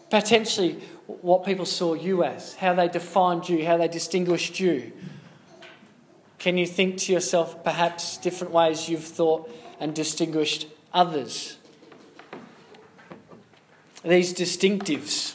potentially 0.09 0.81
what 1.07 1.45
people 1.45 1.65
saw 1.65 1.93
you 1.93 2.23
as, 2.23 2.55
how 2.55 2.73
they 2.73 2.87
defined 2.87 3.47
you, 3.47 3.65
how 3.65 3.77
they 3.77 3.87
distinguished 3.87 4.59
you? 4.59 4.91
Can 6.39 6.57
you 6.57 6.65
think 6.67 6.97
to 6.97 7.13
yourself 7.13 7.63
perhaps 7.63 8.17
different 8.17 8.53
ways 8.53 8.89
you've 8.89 9.03
thought 9.03 9.49
and 9.79 9.93
distinguished 9.93 10.67
others? 10.93 11.57
These 14.03 14.33
distinctives. 14.33 15.33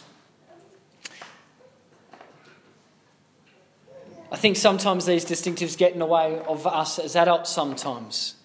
I 4.32 4.36
think 4.36 4.56
sometimes 4.56 5.06
these 5.06 5.24
distinctives 5.24 5.76
get 5.76 5.92
in 5.92 5.98
the 5.98 6.06
way 6.06 6.40
of 6.46 6.66
us 6.66 7.00
as 7.00 7.16
adults 7.16 7.50
sometimes. 7.50 8.36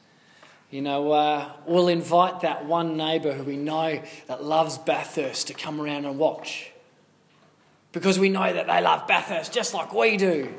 You 0.71 0.81
know, 0.81 1.11
uh, 1.11 1.51
we'll 1.67 1.87
invite 1.87 2.41
that 2.41 2.65
one 2.65 2.97
neighbour 2.97 3.33
who 3.33 3.43
we 3.43 3.55
know 3.55 4.01
that 4.27 4.43
loves 4.43 4.79
Bathurst 4.79 5.47
to 5.47 5.53
come 5.53 5.79
around 5.79 6.05
and 6.05 6.17
watch. 6.17 6.71
Because 7.95 8.19
we 8.19 8.27
know 8.27 8.51
that 8.51 8.67
they 8.67 8.81
love 8.81 9.07
Bathurst 9.07 9.53
just 9.53 9.73
like 9.73 9.93
we 9.93 10.17
do. 10.17 10.53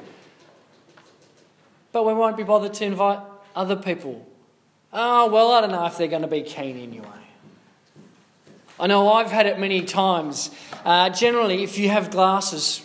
But 1.93 2.07
we 2.07 2.15
won't 2.15 2.35
be 2.35 2.45
bothered 2.45 2.73
to 2.75 2.85
invite 2.87 3.19
other 3.55 3.77
people. 3.77 4.27
Oh, 4.91 5.29
well, 5.29 5.53
I 5.53 5.61
don't 5.61 5.71
know 5.71 5.85
if 5.85 5.99
they're 5.99 6.09
going 6.09 6.23
to 6.23 6.29
be 6.29 6.41
keen 6.41 6.79
anyway. 6.79 7.07
I 8.81 8.87
know 8.87 9.13
I've 9.13 9.31
had 9.31 9.45
it 9.45 9.59
many 9.59 9.83
times. 9.83 10.51
Uh, 10.83 11.11
generally, 11.11 11.63
if 11.63 11.77
you 11.77 11.91
have 11.91 12.11
glasses, 12.11 12.83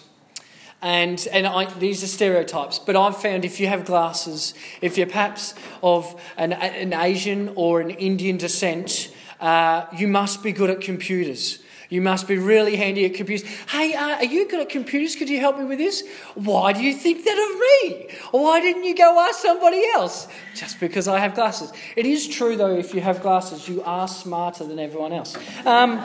and, 0.81 1.25
and 1.31 1.47
I, 1.47 1.71
these 1.75 2.03
are 2.03 2.07
stereotypes, 2.07 2.77
but 2.77 2.97
I've 2.97 3.15
found 3.21 3.45
if 3.45 3.57
you 3.61 3.67
have 3.67 3.85
glasses, 3.85 4.53
if 4.81 4.97
you're 4.97 5.07
perhaps 5.07 5.55
of 5.81 6.21
an, 6.35 6.51
an 6.51 6.91
Asian 6.91 7.53
or 7.55 7.79
an 7.79 7.91
Indian 7.91 8.35
descent, 8.35 9.15
uh, 9.39 9.85
you 9.95 10.09
must 10.09 10.43
be 10.43 10.51
good 10.51 10.69
at 10.69 10.81
computers. 10.81 11.60
You 11.91 11.99
must 12.01 12.25
be 12.25 12.37
really 12.37 12.77
handy 12.77 13.03
at 13.03 13.15
computers. 13.15 13.45
Hey, 13.69 13.93
uh, 13.93 14.15
are 14.15 14.23
you 14.23 14.47
good 14.47 14.61
at 14.61 14.69
computers? 14.69 15.17
Could 15.17 15.29
you 15.29 15.41
help 15.41 15.59
me 15.59 15.65
with 15.65 15.77
this? 15.77 16.07
Why 16.35 16.71
do 16.71 16.81
you 16.81 16.93
think 16.93 17.25
that 17.25 17.37
of 17.37 17.59
me? 17.59 18.07
Why 18.31 18.61
didn't 18.61 18.85
you 18.85 18.95
go 18.95 19.19
ask 19.19 19.41
somebody 19.41 19.83
else? 19.93 20.29
Just 20.55 20.79
because 20.79 21.09
I 21.09 21.19
have 21.19 21.35
glasses. 21.35 21.73
It 21.97 22.05
is 22.05 22.29
true, 22.29 22.55
though, 22.55 22.73
if 22.73 22.93
you 22.93 23.01
have 23.01 23.21
glasses, 23.21 23.67
you 23.67 23.83
are 23.83 24.07
smarter 24.07 24.63
than 24.63 24.79
everyone 24.79 25.11
else. 25.11 25.35
Um, 25.65 26.01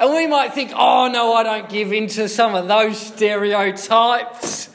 And 0.00 0.12
we 0.12 0.26
might 0.26 0.52
think, 0.52 0.72
oh 0.74 1.08
no, 1.12 1.34
I 1.34 1.44
don't 1.44 1.68
give 1.68 1.92
in 1.92 2.08
to 2.08 2.28
some 2.28 2.56
of 2.56 2.66
those 2.66 2.98
stereotypes. 2.98 4.68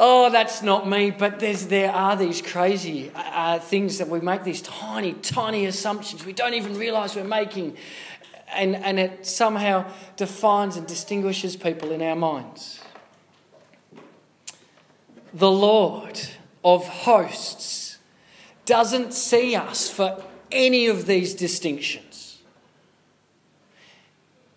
Oh, 0.00 0.30
that's 0.30 0.62
not 0.62 0.88
me. 0.88 1.10
But 1.10 1.40
there 1.40 1.90
are 1.90 2.14
these 2.14 2.40
crazy 2.40 3.10
uh, 3.10 3.18
uh, 3.18 3.58
things 3.58 3.98
that 3.98 4.08
we 4.08 4.20
make, 4.20 4.44
these 4.44 4.62
tiny, 4.62 5.12
tiny 5.14 5.66
assumptions 5.66 6.24
we 6.24 6.32
don't 6.32 6.54
even 6.54 6.78
realize 6.78 7.16
we're 7.16 7.24
making. 7.24 7.76
And, 8.54 8.76
and 8.76 9.00
it 9.00 9.26
somehow 9.26 9.90
defines 10.16 10.76
and 10.76 10.86
distinguishes 10.86 11.56
people 11.56 11.90
in 11.90 12.00
our 12.00 12.14
minds. 12.14 12.80
The 15.34 15.50
Lord 15.50 16.20
of 16.64 16.86
hosts 16.86 17.98
doesn't 18.64 19.12
see 19.12 19.56
us 19.56 19.90
for 19.90 20.22
any 20.52 20.86
of 20.86 21.06
these 21.06 21.34
distinctions. 21.34 22.38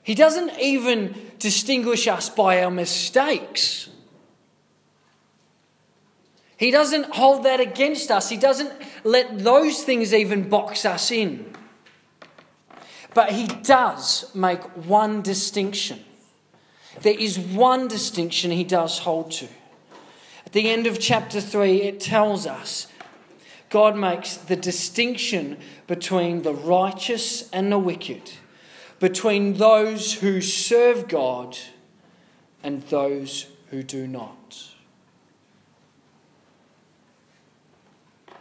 He 0.04 0.14
doesn't 0.14 0.60
even 0.60 1.16
distinguish 1.40 2.08
us 2.08 2.30
by 2.30 2.64
our 2.64 2.72
mistakes. 2.72 3.91
He 6.62 6.70
doesn't 6.70 7.16
hold 7.16 7.44
that 7.46 7.60
against 7.60 8.12
us. 8.12 8.30
He 8.30 8.38
doesn't 8.38 8.72
let 9.04 9.40
those 9.40 9.84
things 9.84 10.14
even 10.14 10.48
box 10.48 10.86
us 10.86 11.10
in. 11.10 11.52
But 13.16 13.32
he 13.32 13.48
does 13.48 14.30
make 14.36 14.62
one 14.86 15.24
distinction. 15.24 16.06
There 17.02 17.18
is 17.18 17.40
one 17.40 17.88
distinction 17.88 18.52
he 18.52 18.64
does 18.64 19.00
hold 19.00 19.32
to. 19.32 19.48
At 20.46 20.54
the 20.54 20.70
end 20.70 20.86
of 20.86 21.00
chapter 21.00 21.42
3, 21.42 21.82
it 21.82 22.00
tells 22.00 22.46
us 22.46 22.86
God 23.72 23.96
makes 23.96 24.38
the 24.38 24.56
distinction 24.56 25.58
between 25.88 26.44
the 26.44 26.54
righteous 26.54 27.50
and 27.50 27.72
the 27.72 27.80
wicked 27.80 28.34
between 29.00 29.54
those 29.54 30.14
who 30.14 30.42
serve 30.42 31.08
God 31.08 31.58
and 32.62 32.84
those 32.84 33.48
who 33.72 33.82
do 33.82 34.06
not. 34.06 34.38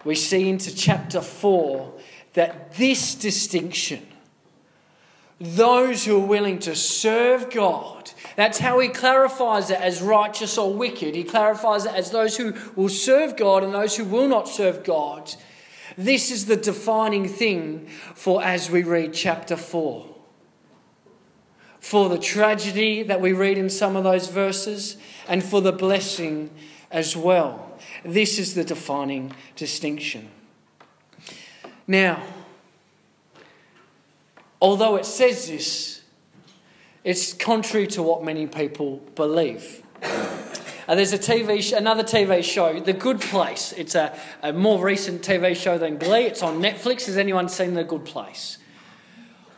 We 0.04 0.14
see 0.14 0.48
into 0.48 0.74
chapter 0.74 1.20
4 1.20 1.92
that 2.34 2.74
this 2.74 3.14
distinction, 3.14 4.06
those 5.40 6.04
who 6.04 6.16
are 6.16 6.26
willing 6.26 6.58
to 6.60 6.74
serve 6.74 7.50
God, 7.50 8.10
that's 8.36 8.58
how 8.58 8.78
he 8.78 8.88
clarifies 8.88 9.70
it 9.70 9.80
as 9.80 10.00
righteous 10.00 10.56
or 10.56 10.72
wicked. 10.72 11.14
He 11.14 11.24
clarifies 11.24 11.84
it 11.84 11.94
as 11.94 12.10
those 12.10 12.36
who 12.36 12.54
will 12.76 12.88
serve 12.88 13.36
God 13.36 13.62
and 13.62 13.74
those 13.74 13.96
who 13.96 14.04
will 14.04 14.28
not 14.28 14.48
serve 14.48 14.84
God. 14.84 15.34
This 15.98 16.30
is 16.30 16.46
the 16.46 16.56
defining 16.56 17.28
thing 17.28 17.88
for 18.14 18.42
as 18.42 18.70
we 18.70 18.82
read 18.82 19.12
chapter 19.12 19.56
4 19.56 20.06
for 21.80 22.10
the 22.10 22.18
tragedy 22.18 23.02
that 23.02 23.20
we 23.20 23.32
read 23.32 23.56
in 23.56 23.70
some 23.70 23.96
of 23.96 24.04
those 24.04 24.28
verses 24.28 24.96
and 25.26 25.42
for 25.42 25.60
the 25.60 25.72
blessing 25.72 26.50
as 26.90 27.16
well. 27.16 27.69
This 28.04 28.38
is 28.38 28.54
the 28.54 28.64
defining 28.64 29.32
distinction. 29.56 30.28
Now, 31.86 32.22
although 34.60 34.96
it 34.96 35.06
says 35.06 35.48
this, 35.48 36.02
it's 37.02 37.32
contrary 37.32 37.86
to 37.88 38.02
what 38.02 38.24
many 38.24 38.46
people 38.46 38.98
believe. 39.14 39.82
Uh, 40.02 40.96
there's 40.96 41.12
a 41.12 41.18
TV, 41.18 41.62
sh- 41.62 41.72
another 41.72 42.02
TV 42.02 42.42
show, 42.42 42.80
The 42.80 42.92
Good 42.92 43.20
Place. 43.20 43.72
It's 43.76 43.94
a, 43.94 44.12
a 44.42 44.52
more 44.52 44.84
recent 44.84 45.22
TV 45.22 45.54
show 45.54 45.78
than 45.78 45.98
Glee. 45.98 46.24
It's 46.24 46.42
on 46.42 46.60
Netflix. 46.60 47.06
Has 47.06 47.16
anyone 47.16 47.48
seen 47.48 47.74
The 47.74 47.84
Good 47.84 48.04
Place? 48.04 48.58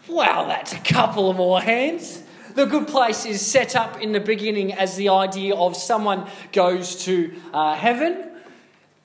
Wow, 0.09 0.45
that's 0.47 0.75
a 0.75 0.79
couple 0.79 1.31
of 1.31 1.37
more 1.38 1.61
hands. 1.61 2.23
The 2.54 2.66
good 2.66 2.87
place 2.87 3.25
is 3.25 3.40
set 3.40 3.75
up 3.76 4.00
in 4.00 4.12
the 4.12 4.21
beginning 4.21 4.73
as 4.73 4.97
the 4.97 5.09
idea 5.09 5.54
of 5.54 5.76
someone 5.76 6.28
goes 6.52 7.04
to 7.04 7.35
uh, 7.52 7.75
heaven 7.75 8.30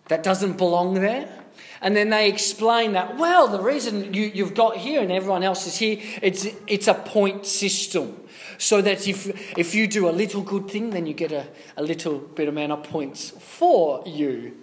that 0.10 0.24
doesn't 0.24 0.58
belong 0.58 0.96
there. 0.96 1.30
And 1.82 1.96
then 1.96 2.10
they 2.10 2.28
explain 2.28 2.94
that, 2.94 3.18
well, 3.18 3.48
the 3.48 3.62
reason 3.62 4.14
you, 4.14 4.32
you've 4.34 4.56
got 4.56 4.78
here 4.78 5.02
and 5.02 5.12
everyone 5.12 5.44
else 5.44 5.68
is 5.68 5.78
here, 5.78 6.00
it's, 6.22 6.48
it's 6.66 6.88
a 6.88 6.94
point 6.94 7.46
system. 7.46 8.24
So 8.58 8.82
that 8.82 9.08
if, 9.08 9.58
if 9.58 9.76
you 9.76 9.88
do 9.88 10.10
a 10.10 10.12
little 10.12 10.42
good 10.42 10.70
thing, 10.70 10.90
then 10.90 11.06
you 11.06 11.14
get 11.14 11.32
a, 11.32 11.48
a 11.76 11.84
little 11.84 12.18
bit 12.18 12.48
amount 12.48 12.72
of 12.72 12.84
points 12.84 13.30
for 13.30 14.04
you. 14.08 14.58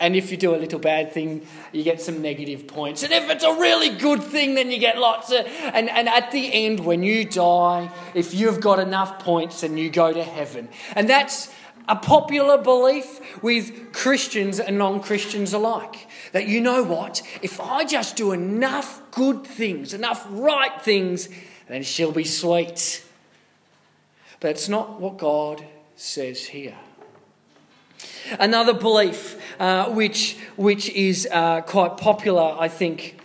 And 0.00 0.16
if 0.16 0.30
you 0.30 0.38
do 0.38 0.54
a 0.54 0.56
little 0.56 0.78
bad 0.78 1.12
thing, 1.12 1.46
you 1.72 1.82
get 1.82 2.00
some 2.00 2.22
negative 2.22 2.66
points. 2.66 3.02
And 3.02 3.12
if 3.12 3.28
it's 3.28 3.44
a 3.44 3.52
really 3.52 3.90
good 3.90 4.22
thing, 4.22 4.54
then 4.54 4.70
you 4.70 4.78
get 4.78 4.96
lots 4.98 5.30
of. 5.30 5.46
And, 5.46 5.90
and 5.90 6.08
at 6.08 6.30
the 6.32 6.50
end, 6.52 6.80
when 6.80 7.02
you 7.02 7.26
die, 7.26 7.90
if 8.14 8.32
you've 8.32 8.60
got 8.60 8.78
enough 8.78 9.22
points, 9.22 9.60
then 9.60 9.76
you 9.76 9.90
go 9.90 10.10
to 10.10 10.24
heaven. 10.24 10.70
And 10.96 11.08
that's 11.08 11.52
a 11.86 11.96
popular 11.96 12.56
belief 12.56 13.42
with 13.42 13.92
Christians 13.92 14.58
and 14.58 14.78
non 14.78 15.00
Christians 15.00 15.52
alike. 15.52 16.08
That 16.32 16.46
you 16.48 16.62
know 16.62 16.82
what? 16.82 17.20
If 17.42 17.60
I 17.60 17.84
just 17.84 18.16
do 18.16 18.32
enough 18.32 19.02
good 19.10 19.46
things, 19.46 19.92
enough 19.92 20.26
right 20.30 20.80
things, 20.80 21.28
then 21.68 21.82
she'll 21.82 22.12
be 22.12 22.24
sweet. 22.24 23.04
But 24.40 24.52
it's 24.52 24.68
not 24.68 24.98
what 24.98 25.18
God 25.18 25.62
says 25.96 26.46
here. 26.46 26.76
Another 28.38 28.72
belief 28.72 29.40
uh, 29.58 29.90
which, 29.90 30.38
which 30.56 30.88
is 30.90 31.28
uh, 31.30 31.60
quite 31.62 31.96
popular, 31.96 32.56
I 32.58 32.68
think, 32.68 33.20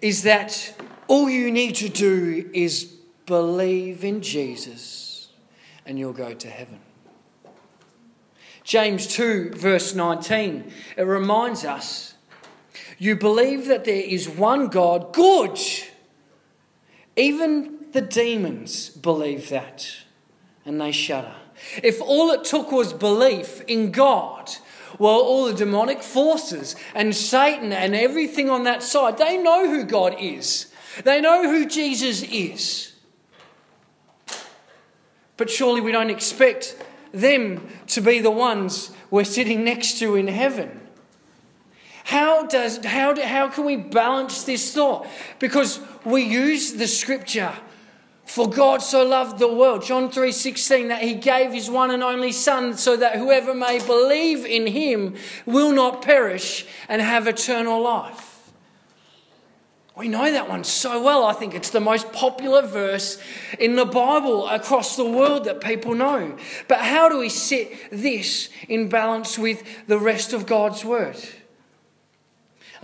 is 0.00 0.22
that 0.22 0.74
all 1.08 1.28
you 1.28 1.50
need 1.50 1.74
to 1.76 1.88
do 1.88 2.50
is 2.52 2.84
believe 3.26 4.04
in 4.04 4.20
Jesus 4.20 5.28
and 5.86 5.98
you'll 5.98 6.12
go 6.12 6.34
to 6.34 6.48
heaven. 6.48 6.80
James 8.62 9.06
2, 9.06 9.50
verse 9.54 9.94
19, 9.94 10.72
it 10.96 11.02
reminds 11.02 11.64
us 11.64 12.14
You 12.98 13.16
believe 13.16 13.66
that 13.66 13.84
there 13.84 14.02
is 14.02 14.28
one 14.28 14.68
God, 14.68 15.12
good. 15.12 15.58
Even 17.16 17.90
the 17.92 18.00
demons 18.00 18.88
believe 18.88 19.50
that 19.50 19.86
and 20.64 20.80
they 20.80 20.92
shudder. 20.92 21.34
If 21.82 22.00
all 22.00 22.30
it 22.30 22.44
took 22.44 22.70
was 22.72 22.92
belief 22.92 23.60
in 23.62 23.90
God, 23.90 24.50
well, 24.98 25.20
all 25.20 25.46
the 25.46 25.54
demonic 25.54 26.02
forces 26.02 26.76
and 26.94 27.14
Satan 27.14 27.72
and 27.72 27.94
everything 27.94 28.48
on 28.48 28.64
that 28.64 28.82
side, 28.82 29.18
they 29.18 29.36
know 29.38 29.68
who 29.68 29.84
God 29.84 30.16
is. 30.18 30.72
They 31.02 31.20
know 31.20 31.48
who 31.48 31.66
Jesus 31.66 32.22
is. 32.22 32.92
But 35.36 35.50
surely 35.50 35.80
we 35.80 35.90
don't 35.92 36.10
expect 36.10 36.76
them 37.12 37.68
to 37.88 38.00
be 38.00 38.20
the 38.20 38.30
ones 38.30 38.92
we're 39.10 39.24
sitting 39.24 39.64
next 39.64 39.98
to 39.98 40.14
in 40.14 40.28
heaven. 40.28 40.80
How, 42.04 42.46
does, 42.46 42.84
how, 42.84 43.20
how 43.20 43.48
can 43.48 43.64
we 43.64 43.76
balance 43.76 44.44
this 44.44 44.74
thought? 44.74 45.06
Because 45.38 45.80
we 46.04 46.22
use 46.22 46.74
the 46.74 46.86
scripture 46.86 47.54
for 48.34 48.50
God 48.50 48.82
so 48.82 49.06
loved 49.06 49.38
the 49.38 49.46
world, 49.46 49.84
John 49.84 50.10
3:16 50.10 50.88
that 50.88 51.02
he 51.02 51.14
gave 51.14 51.52
his 51.52 51.70
one 51.70 51.92
and 51.92 52.02
only 52.02 52.32
son 52.32 52.76
so 52.76 52.96
that 52.96 53.14
whoever 53.14 53.54
may 53.54 53.78
believe 53.78 54.44
in 54.44 54.66
him 54.66 55.14
will 55.46 55.70
not 55.70 56.02
perish 56.02 56.66
and 56.88 57.00
have 57.00 57.28
eternal 57.28 57.80
life. 57.80 58.50
We 59.94 60.08
know 60.08 60.32
that 60.32 60.48
one 60.48 60.64
so 60.64 61.00
well. 61.00 61.24
I 61.24 61.32
think 61.32 61.54
it's 61.54 61.70
the 61.70 61.78
most 61.78 62.12
popular 62.12 62.62
verse 62.62 63.18
in 63.60 63.76
the 63.76 63.86
Bible 63.86 64.48
across 64.48 64.96
the 64.96 65.04
world 65.04 65.44
that 65.44 65.60
people 65.60 65.94
know. 65.94 66.36
But 66.66 66.80
how 66.80 67.08
do 67.08 67.18
we 67.18 67.28
set 67.28 67.70
this 67.92 68.48
in 68.68 68.88
balance 68.88 69.38
with 69.38 69.62
the 69.86 70.00
rest 70.00 70.32
of 70.32 70.44
God's 70.44 70.84
word? 70.84 71.16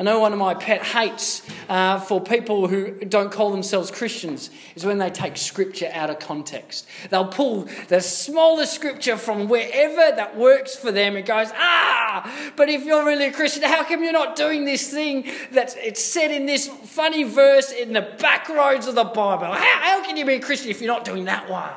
I 0.01 0.03
know 0.03 0.19
one 0.19 0.33
of 0.33 0.39
my 0.39 0.55
pet 0.55 0.83
hates 0.83 1.43
uh, 1.69 2.01
for 2.01 2.23
people 2.23 2.69
who 2.69 2.93
don't 3.05 3.31
call 3.31 3.51
themselves 3.51 3.91
Christians 3.91 4.49
is 4.75 4.87
when 4.87 4.97
they 4.97 5.11
take 5.11 5.37
scripture 5.37 5.91
out 5.93 6.09
of 6.09 6.19
context. 6.19 6.89
They'll 7.11 7.29
pull 7.29 7.69
the 7.89 8.01
smallest 8.01 8.73
scripture 8.73 9.19
from 9.19 9.47
wherever 9.47 10.17
that 10.17 10.39
works 10.39 10.75
for 10.75 10.91
them 10.91 11.17
and 11.17 11.27
goes, 11.27 11.49
ah, 11.55 12.51
but 12.57 12.71
if 12.71 12.87
you're 12.87 13.05
really 13.05 13.27
a 13.27 13.33
Christian, 13.33 13.63
how 13.63 13.85
come 13.85 14.03
you're 14.03 14.15
not 14.15 14.37
doing 14.37 14.65
this 14.65 14.91
thing 14.91 15.31
that's 15.53 15.75
it's 15.75 16.03
said 16.03 16.31
in 16.31 16.47
this 16.47 16.67
funny 16.67 17.25
verse 17.25 17.71
in 17.71 17.93
the 17.93 18.17
back 18.19 18.49
roads 18.49 18.87
of 18.87 18.95
the 18.95 19.05
Bible? 19.05 19.53
How, 19.53 19.81
how 19.83 20.03
can 20.03 20.17
you 20.17 20.25
be 20.25 20.37
a 20.37 20.41
Christian 20.41 20.71
if 20.71 20.81
you're 20.81 20.91
not 20.91 21.05
doing 21.05 21.27
that 21.27 21.51
one? 21.51 21.75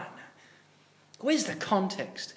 Where's 1.20 1.44
the 1.44 1.56
context? 1.56 2.36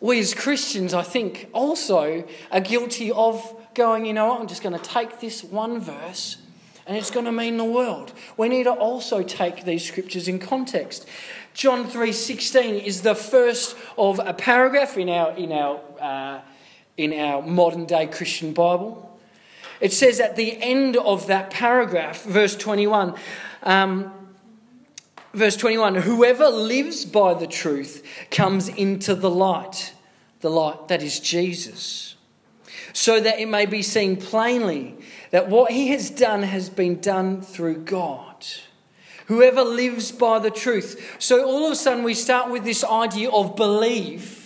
We 0.00 0.18
as 0.18 0.34
Christians, 0.34 0.94
I 0.94 1.02
think, 1.02 1.48
also 1.52 2.24
are 2.50 2.60
guilty 2.60 3.12
of 3.12 3.56
going, 3.74 4.06
you 4.06 4.12
know 4.12 4.28
what, 4.28 4.40
I'm 4.40 4.46
just 4.46 4.62
going 4.62 4.78
to 4.78 4.84
take 4.84 5.20
this 5.20 5.44
one 5.44 5.80
verse 5.80 6.38
and 6.86 6.96
it's 6.96 7.10
going 7.10 7.26
to 7.26 7.32
mean 7.32 7.56
the 7.56 7.64
world. 7.64 8.12
We 8.36 8.48
need 8.48 8.64
to 8.64 8.72
also 8.72 9.22
take 9.22 9.64
these 9.64 9.86
scriptures 9.86 10.26
in 10.26 10.40
context. 10.40 11.06
John 11.54 11.88
3:16 11.88 12.82
is 12.84 13.02
the 13.02 13.14
first 13.14 13.76
of 13.96 14.20
a 14.24 14.34
paragraph 14.34 14.96
in 14.96 15.08
our 15.08 15.32
in 15.36 15.52
our 15.52 15.80
uh, 16.00 16.40
in 16.96 17.12
our 17.12 17.42
modern 17.42 17.86
day 17.86 18.06
Christian 18.06 18.52
Bible. 18.52 19.06
It 19.80 19.92
says 19.92 20.20
at 20.20 20.36
the 20.36 20.60
end 20.60 20.96
of 20.96 21.28
that 21.28 21.50
paragraph, 21.50 22.24
verse 22.24 22.56
21, 22.56 23.14
um, 23.62 24.12
verse 25.32 25.56
21, 25.56 25.96
whoever 25.96 26.48
lives 26.48 27.04
by 27.04 27.34
the 27.34 27.46
truth 27.46 28.04
comes 28.30 28.68
into 28.68 29.14
the 29.14 29.30
light, 29.30 29.94
the 30.40 30.50
light 30.50 30.88
that 30.88 31.02
is 31.02 31.20
Jesus 31.20 32.10
so 32.92 33.20
that 33.20 33.38
it 33.38 33.48
may 33.48 33.66
be 33.66 33.82
seen 33.82 34.16
plainly 34.16 34.96
that 35.30 35.48
what 35.48 35.72
he 35.72 35.88
has 35.88 36.10
done 36.10 36.42
has 36.42 36.68
been 36.68 37.00
done 37.00 37.40
through 37.40 37.78
God. 37.78 38.46
Whoever 39.26 39.62
lives 39.62 40.10
by 40.10 40.40
the 40.40 40.50
truth. 40.50 41.16
So 41.20 41.44
all 41.46 41.66
of 41.66 41.72
a 41.72 41.76
sudden, 41.76 42.02
we 42.02 42.14
start 42.14 42.50
with 42.50 42.64
this 42.64 42.82
idea 42.82 43.30
of 43.30 43.54
belief, 43.54 44.39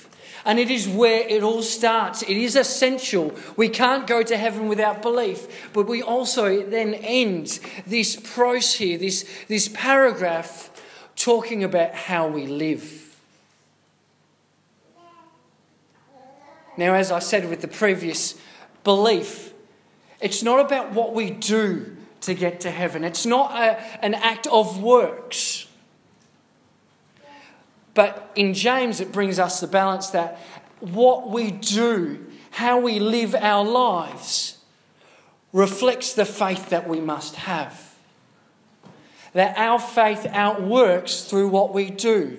and 0.45 0.59
it 0.59 0.71
is 0.71 0.87
where 0.89 1.27
it 1.27 1.43
all 1.43 1.63
starts. 1.63 2.23
It 2.23 2.37
is 2.37 2.57
essential. 2.57 3.35
We 3.57 3.69
can't 3.69 4.07
go 4.07 4.23
to 4.23 4.37
heaven 4.37 4.69
without 4.69 5.03
belief, 5.03 5.71
but 5.73 5.87
we 5.87 6.03
also 6.03 6.63
then 6.63 6.95
end 6.95 7.61
this 7.87 8.17
prose 8.17 8.75
here, 8.75 8.99
this, 8.99 9.29
this 9.49 9.69
paragraph, 9.69 10.71
talking 11.17 11.65
about 11.65 11.95
how 11.95 12.29
we 12.29 12.47
live. 12.47 13.17
Now, 16.77 16.95
as 16.95 17.13
I 17.13 17.21
said 17.21 17.49
with 17.49 17.61
the 17.61 17.69
previous 17.69 18.35
belief, 18.83 19.53
it's 20.21 20.43
not 20.43 20.61
about 20.61 20.93
what 20.93 21.15
we 21.15 21.31
do 21.31 21.97
to 22.23 22.35
get 22.35 22.61
to 22.61 22.71
heaven, 22.71 23.05
it's 23.05 23.27
not 23.27 23.53
a, 23.53 24.05
an 24.05 24.15
act 24.15 24.47
of 24.47 24.83
works. 24.83 25.67
But 27.95 28.33
in 28.35 28.55
James, 28.55 29.01
it 29.01 29.13
brings 29.13 29.39
us 29.39 29.61
the 29.61 29.67
balance 29.67 30.09
that 30.11 30.39
what 30.81 31.31
we 31.31 31.51
do, 31.51 32.27
how 32.51 32.79
we 32.79 32.99
live 32.99 33.35
our 33.35 33.65
lives, 33.65 34.59
reflects 35.53 36.13
the 36.13 36.25
faith 36.25 36.71
that 36.71 36.89
we 36.89 37.01
must 37.01 37.37
have. 37.37 37.95
That 39.33 39.57
our 39.57 39.79
faith 39.79 40.27
outworks 40.31 41.23
through 41.23 41.49
what 41.49 41.73
we 41.73 41.91
do. 41.91 42.39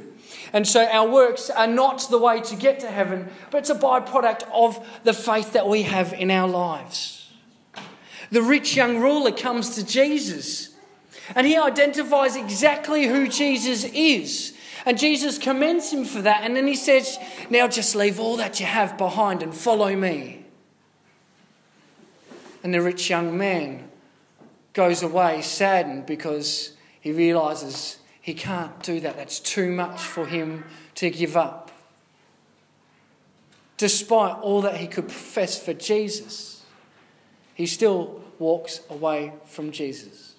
And 0.53 0.67
so 0.67 0.85
our 0.85 1.09
works 1.09 1.49
are 1.49 1.67
not 1.67 2.07
the 2.09 2.17
way 2.17 2.41
to 2.41 2.55
get 2.55 2.79
to 2.81 2.87
heaven, 2.87 3.29
but 3.51 3.59
it's 3.59 3.69
a 3.69 3.75
byproduct 3.75 4.43
of 4.53 4.85
the 5.03 5.13
faith 5.13 5.53
that 5.53 5.67
we 5.67 5.83
have 5.83 6.13
in 6.13 6.31
our 6.31 6.47
lives. 6.47 7.31
The 8.31 8.41
rich 8.41 8.75
young 8.75 8.99
ruler 8.99 9.31
comes 9.31 9.75
to 9.75 9.85
Jesus 9.85 10.75
and 11.35 11.47
he 11.47 11.57
identifies 11.57 12.35
exactly 12.35 13.07
who 13.07 13.27
Jesus 13.27 13.85
is. 13.85 14.54
And 14.85 14.99
Jesus 14.99 15.39
commends 15.39 15.91
him 15.91 16.05
for 16.05 16.21
that. 16.21 16.43
And 16.43 16.55
then 16.55 16.67
he 16.67 16.75
says, 16.75 17.17
Now 17.49 17.67
just 17.67 17.95
leave 17.95 18.19
all 18.19 18.37
that 18.37 18.59
you 18.59 18.65
have 18.65 18.97
behind 18.97 19.41
and 19.41 19.53
follow 19.53 19.95
me. 19.95 20.45
And 22.63 22.73
the 22.73 22.81
rich 22.81 23.09
young 23.09 23.37
man 23.37 23.89
goes 24.73 25.01
away 25.01 25.41
saddened 25.41 26.05
because 26.05 26.73
he 26.99 27.11
realizes 27.11 27.97
he 28.21 28.33
can't 28.33 28.81
do 28.83 28.99
that. 28.99 29.17
That's 29.17 29.39
too 29.39 29.71
much 29.71 30.01
for 30.01 30.25
him 30.25 30.65
to 30.95 31.09
give 31.09 31.37
up. 31.37 31.71
Despite 33.77 34.37
all 34.37 34.61
that 34.61 34.77
he 34.77 34.87
could 34.87 35.07
profess 35.07 35.61
for 35.61 35.73
Jesus, 35.73 36.63
he 37.53 37.65
still 37.65 38.21
walks 38.39 38.81
away 38.89 39.33
from 39.45 39.71
Jesus. 39.71 40.33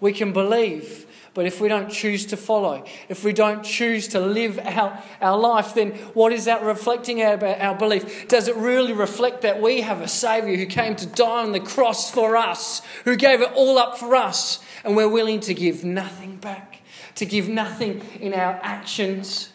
We 0.00 0.12
can 0.12 0.32
believe, 0.32 1.06
but 1.38 1.46
if 1.46 1.60
we 1.60 1.68
don't 1.68 1.88
choose 1.88 2.26
to 2.26 2.36
follow, 2.36 2.82
if 3.08 3.22
we 3.22 3.32
don't 3.32 3.62
choose 3.62 4.08
to 4.08 4.18
live 4.18 4.58
our, 4.58 5.00
our 5.20 5.38
life, 5.38 5.72
then 5.74 5.92
what 6.12 6.32
is 6.32 6.46
that 6.46 6.64
reflecting 6.64 7.22
about 7.22 7.60
our 7.60 7.76
belief? 7.76 8.26
Does 8.26 8.48
it 8.48 8.56
really 8.56 8.92
reflect 8.92 9.42
that 9.42 9.62
we 9.62 9.82
have 9.82 10.00
a 10.00 10.08
Saviour 10.08 10.56
who 10.56 10.66
came 10.66 10.96
to 10.96 11.06
die 11.06 11.44
on 11.44 11.52
the 11.52 11.60
cross 11.60 12.10
for 12.10 12.36
us, 12.36 12.82
who 13.04 13.14
gave 13.14 13.40
it 13.40 13.52
all 13.54 13.78
up 13.78 13.96
for 13.96 14.16
us, 14.16 14.58
and 14.82 14.96
we're 14.96 15.08
willing 15.08 15.38
to 15.42 15.54
give 15.54 15.84
nothing 15.84 16.38
back, 16.38 16.80
to 17.14 17.24
give 17.24 17.48
nothing 17.48 18.02
in 18.18 18.34
our 18.34 18.58
actions? 18.64 19.52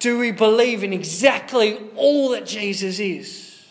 Do 0.00 0.18
we 0.18 0.32
believe 0.32 0.84
in 0.84 0.92
exactly 0.92 1.80
all 1.96 2.28
that 2.32 2.44
Jesus 2.44 2.98
is? 2.98 3.64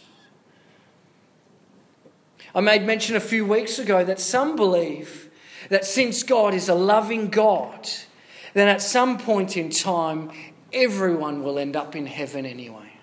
I 2.55 2.61
made 2.61 2.87
mention 2.87 3.15
a 3.15 3.19
few 3.19 3.45
weeks 3.45 3.77
ago 3.77 4.03
that 4.03 4.19
some 4.19 4.55
believe 4.55 5.22
that 5.69 5.85
since 5.85 6.23
God 6.23 6.53
is 6.53 6.69
a 6.69 6.75
loving 6.75 7.29
God, 7.29 7.89
then 8.53 8.67
at 8.67 8.81
some 8.81 9.17
point 9.17 9.57
in 9.57 9.69
time, 9.69 10.31
everyone 10.71 11.43
will 11.43 11.59
end 11.59 11.75
up 11.75 11.95
in 11.95 12.05
heaven 12.05 12.45
anyway. 12.45 12.93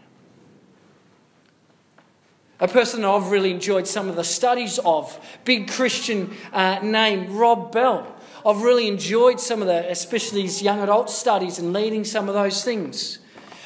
A 2.61 2.69
person 2.69 3.05
I've 3.05 3.31
really 3.31 3.51
enjoyed 3.51 3.87
some 3.87 4.09
of 4.09 4.17
the 4.17 4.25
studies 4.25 4.79
of, 4.85 5.19
big 5.45 5.71
Christian 5.71 6.37
uh, 6.53 6.79
name, 6.83 7.35
Rob 7.37 7.73
Bell. 7.73 8.15
I've 8.45 8.63
really 8.63 8.87
enjoyed 8.87 9.41
some 9.41 9.63
of 9.63 9.69
the, 9.69 9.91
especially 9.91 10.43
his 10.43 10.61
young 10.61 10.81
adult 10.81 11.09
studies 11.09 11.59
and 11.59 11.73
leading 11.73 12.05
some 12.05 12.29
of 12.29 12.35
those 12.35 12.63
things. 12.63 13.19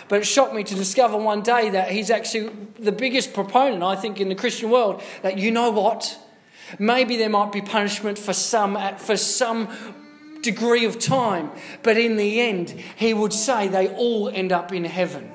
But 0.09 0.21
it 0.21 0.27
shocked 0.27 0.55
me 0.55 0.63
to 0.65 0.75
discover 0.75 1.17
one 1.17 1.43
day 1.43 1.71
that 1.71 1.91
he's 1.91 2.11
actually 2.11 2.51
the 2.79 2.93
biggest 2.93 3.33
proponent, 3.33 3.83
I 3.83 3.97
think, 3.97 4.21
in 4.21 4.29
the 4.29 4.35
Christian 4.35 4.71
world 4.71 5.03
that 5.23 5.39
you 5.39 5.51
know 5.51 5.71
what? 5.71 6.19
Maybe 6.79 7.17
there 7.17 7.29
might 7.29 7.53
be 7.53 7.61
punishment 7.61 8.19
for 8.19 8.33
some, 8.33 8.79
for 8.99 9.17
some 9.17 9.69
degree 10.43 10.85
of 10.85 10.99
time, 10.99 11.51
but 11.83 11.97
in 11.97 12.17
the 12.17 12.41
end, 12.41 12.71
he 12.97 13.15
would 13.15 13.33
say 13.33 13.67
they 13.69 13.89
all 13.89 14.29
end 14.29 14.53
up 14.53 14.73
in 14.73 14.85
heaven. 14.85 15.31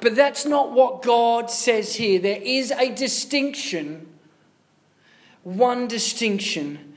But 0.00 0.14
that's 0.14 0.46
not 0.46 0.72
what 0.72 1.02
God 1.02 1.50
says 1.50 1.96
here. 1.96 2.20
There 2.20 2.40
is 2.40 2.70
a 2.70 2.94
distinction, 2.94 4.06
one 5.42 5.88
distinction 5.88 6.94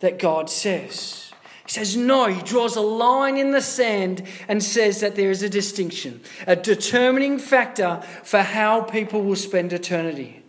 that 0.00 0.18
God 0.18 0.48
says. 0.48 1.30
He 1.66 1.72
says, 1.72 1.94
no, 1.94 2.26
he 2.26 2.40
draws 2.40 2.76
a 2.76 2.80
line 2.80 3.36
in 3.36 3.50
the 3.50 3.60
sand 3.60 4.22
and 4.48 4.62
says 4.62 5.00
that 5.00 5.16
there 5.16 5.30
is 5.30 5.42
a 5.42 5.50
distinction, 5.50 6.22
a 6.46 6.56
determining 6.56 7.38
factor 7.38 8.02
for 8.24 8.40
how 8.40 8.80
people 8.80 9.22
will 9.22 9.36
spend 9.36 9.74
eternity. 9.74 10.42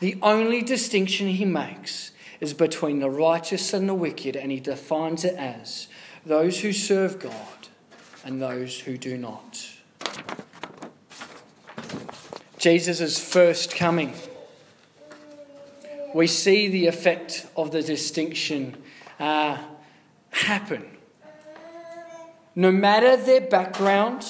The 0.00 0.16
only 0.22 0.62
distinction 0.62 1.28
he 1.28 1.44
makes 1.44 2.12
is 2.40 2.54
between 2.54 3.00
the 3.00 3.10
righteous 3.10 3.74
and 3.74 3.86
the 3.86 3.94
wicked, 3.94 4.34
and 4.34 4.50
he 4.50 4.58
defines 4.58 5.24
it 5.24 5.34
as 5.36 5.88
those 6.24 6.60
who 6.60 6.72
serve 6.72 7.18
God 7.18 7.68
and 8.24 8.40
those 8.40 8.80
who 8.80 8.96
do 8.96 9.18
not. 9.18 9.68
Jesus' 12.56 13.18
first 13.18 13.74
coming, 13.76 14.14
we 16.14 16.26
see 16.26 16.68
the 16.68 16.86
effect 16.86 17.46
of 17.54 17.70
the 17.70 17.82
distinction 17.82 18.76
uh, 19.18 19.58
happen. 20.30 20.96
No 22.54 22.72
matter 22.72 23.16
their 23.16 23.40
background, 23.42 24.26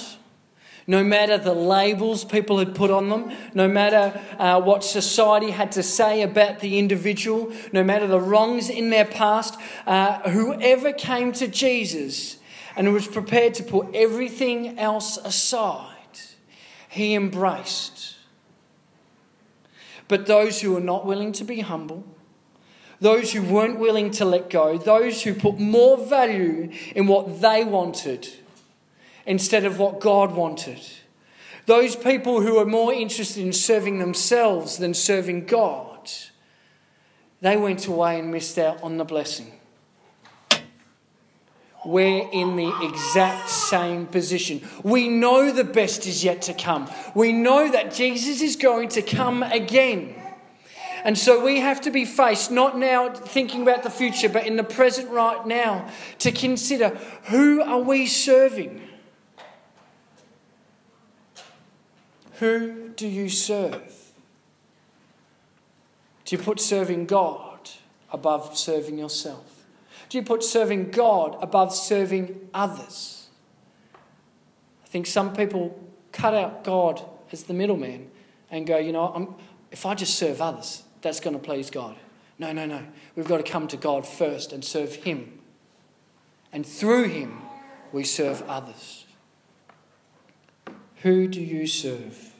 no 0.90 1.05
matter 1.05 1.38
the 1.38 1.55
labels 1.55 2.24
people 2.24 2.59
had 2.59 2.74
put 2.74 2.90
on 2.90 3.11
them, 3.11 3.31
no 3.55 3.68
matter 3.68 4.20
uh, 4.40 4.61
what 4.61 4.83
society 4.83 5.53
had 5.53 5.70
to 5.70 5.85
say 5.85 6.22
about 6.22 6.59
the 6.59 6.81
individual, 6.81 7.53
no 7.72 7.85
matter 7.85 8.09
the 8.09 8.18
wrongs 8.18 8.68
in 8.68 8.90
their 8.90 9.05
past, 9.05 9.57
uh, 9.87 10.18
whoever 10.31 10.92
came 10.92 11.31
to 11.31 11.46
Jesus 11.46 12.38
and 12.74 12.92
was 12.92 13.07
prepared 13.07 13.55
to 13.55 13.62
put 13.62 13.87
everything 13.94 14.81
else 14.81 15.16
aside, 15.18 16.18
he 16.88 17.14
embraced. 17.14 18.16
But 20.09 20.26
those 20.26 20.61
who 20.61 20.72
were 20.72 20.81
not 20.81 21.07
willing 21.07 21.31
to 21.35 21.44
be 21.44 21.61
humble, 21.61 22.05
those 22.98 23.33
who 23.33 23.42
weren't 23.42 23.79
willing 23.79 24.11
to 24.11 24.24
let 24.24 24.50
go, 24.50 24.76
those 24.76 25.22
who 25.22 25.35
put 25.35 25.61
more 25.61 25.96
value 25.96 26.72
in 26.96 27.07
what 27.07 27.40
they 27.40 27.62
wanted 27.62 28.29
instead 29.26 29.64
of 29.64 29.78
what 29.78 30.00
God 30.00 30.33
wanted. 30.33 30.80
Those 31.66 31.94
people 31.94 32.40
who 32.40 32.59
are 32.59 32.66
more 32.66 32.92
interested 32.92 33.44
in 33.44 33.52
serving 33.52 33.98
themselves 33.98 34.78
than 34.78 34.94
serving 34.94 35.46
God, 35.46 36.11
they 37.40 37.56
went 37.56 37.87
away 37.87 38.18
and 38.18 38.30
missed 38.30 38.59
out 38.59 38.83
on 38.83 38.96
the 38.96 39.04
blessing. 39.04 39.52
We're 41.85 42.28
in 42.30 42.56
the 42.56 42.72
exact 42.83 43.48
same 43.48 44.06
position. 44.06 44.61
We 44.83 45.09
know 45.09 45.50
the 45.50 45.64
best 45.64 46.06
is 46.06 46.22
yet 46.22 46.42
to 46.42 46.52
come. 46.52 46.90
We 47.14 47.33
know 47.33 47.70
that 47.70 47.94
Jesus 47.94 48.42
is 48.42 48.56
going 48.56 48.90
to 48.90 49.02
come 49.02 49.42
again. 49.42 50.14
And 51.04 51.16
so 51.16 51.42
we 51.42 51.61
have 51.61 51.80
to 51.83 51.90
be 51.90 52.04
faced, 52.04 52.50
not 52.50 52.76
now 52.76 53.11
thinking 53.11 53.62
about 53.62 53.83
the 53.83 53.90
future, 53.90 54.28
but 54.28 54.46
in 54.46 54.56
the 54.56 54.64
present 54.64 55.09
right 55.11 55.46
now, 55.46 55.88
to 56.18 56.30
consider 56.30 56.90
who 57.24 57.62
are 57.62 57.80
we 57.80 58.06
serving? 58.06 58.83
Who 62.40 62.88
do 62.96 63.07
you 63.07 63.29
serve? 63.29 64.12
Do 66.24 66.37
you 66.37 66.42
put 66.42 66.59
serving 66.59 67.05
God 67.05 67.70
above 68.11 68.57
serving 68.57 68.96
yourself? 68.96 69.66
Do 70.09 70.16
you 70.16 70.24
put 70.24 70.42
serving 70.42 70.90
God 70.90 71.37
above 71.42 71.74
serving 71.74 72.48
others? 72.55 73.29
I 74.83 74.88
think 74.88 75.07
some 75.07 75.35
people 75.35 75.79
cut 76.12 76.33
out 76.33 76.64
God 76.64 77.05
as 77.31 77.44
the 77.44 77.53
middleman 77.53 78.11
and 78.50 78.66
go, 78.66 78.79
you 78.79 78.92
know, 78.92 79.12
I'm, 79.14 79.35
if 79.70 79.85
I 79.85 79.94
just 79.94 80.14
serve 80.14 80.40
others, 80.40 80.83
that's 81.03 81.20
going 81.20 81.38
to 81.38 81.42
please 81.42 81.68
God. 81.68 81.96
No, 82.38 82.53
no, 82.53 82.64
no. 82.64 82.83
We've 83.16 83.29
got 83.29 83.44
to 83.44 83.53
come 83.53 83.68
to 83.68 83.76
God 83.76 84.07
first 84.07 84.50
and 84.55 84.64
serve 84.64 84.94
Him. 84.94 85.40
And 86.55 86.64
through 86.64 87.09
Him, 87.09 87.42
we 87.92 88.03
serve 88.03 88.42
others. 88.48 89.05
Who 91.03 91.29
do 91.29 91.41
you 91.41 91.67
serve? 91.67 92.35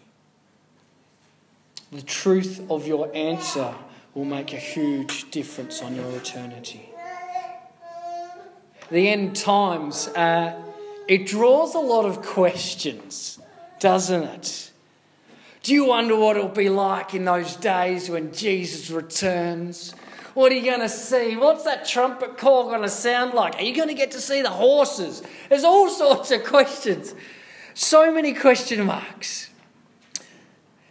The 1.93 2.03
truth 2.03 2.71
of 2.71 2.87
your 2.87 3.11
answer 3.15 3.75
will 4.15 4.25
make 4.25 4.53
a 4.53 4.59
huge 4.59 5.31
difference 5.31 5.83
on 5.83 5.97
your 5.97 6.11
eternity. 6.13 6.91
The 8.91 9.09
end 9.09 9.37
times, 9.37 10.09
uh, 10.09 10.61
it 11.09 11.27
draws 11.27 11.75
a 11.75 11.79
lot 11.79 12.05
of 12.05 12.23
questions, 12.23 13.39
doesn't 13.79 14.25
it? 14.25 14.71
Do 15.63 15.75
you 15.75 15.87
wonder 15.87 16.17
what 16.17 16.37
it'll 16.37 16.49
be 16.49 16.69
like 16.69 17.15
in 17.15 17.25
those 17.25 17.57
days 17.57 18.11
when 18.11 18.33
Jesus 18.33 18.91
returns? 18.91 19.95
What 20.35 20.53
are 20.53 20.55
you 20.55 20.65
going 20.65 20.81
to 20.81 20.89
see? 20.89 21.37
What's 21.37 21.65
that 21.65 21.87
trumpet 21.87 22.37
call 22.37 22.65
going 22.65 22.83
to 22.83 22.89
sound 22.89 23.35
like? 23.35 23.57
Are 23.57 23.63
you 23.63 23.75
going 23.75 23.89
to 23.89 23.95
get 23.95 24.11
to 24.13 24.21
see 24.21 24.43
the 24.43 24.51
horses? 24.51 25.23
There's 25.49 25.65
all 25.65 25.89
sorts 25.91 26.31
of 26.31 26.45
questions. 26.45 27.15
So 27.75 28.13
many 28.13 28.35
question 28.35 28.85
marks. 28.85 29.51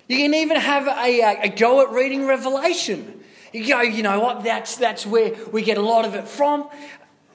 You 0.07 0.17
can 0.17 0.33
even 0.33 0.57
have 0.57 0.87
a, 0.87 1.43
a 1.43 1.49
go 1.49 1.81
at 1.81 1.91
reading 1.91 2.25
Revelation. 2.25 3.23
You 3.53 3.67
go, 3.67 3.81
you 3.81 4.03
know 4.03 4.19
what, 4.19 4.43
that's, 4.43 4.75
that's 4.75 5.05
where 5.05 5.33
we 5.51 5.61
get 5.61 5.77
a 5.77 5.81
lot 5.81 6.05
of 6.05 6.15
it 6.15 6.27
from. 6.27 6.69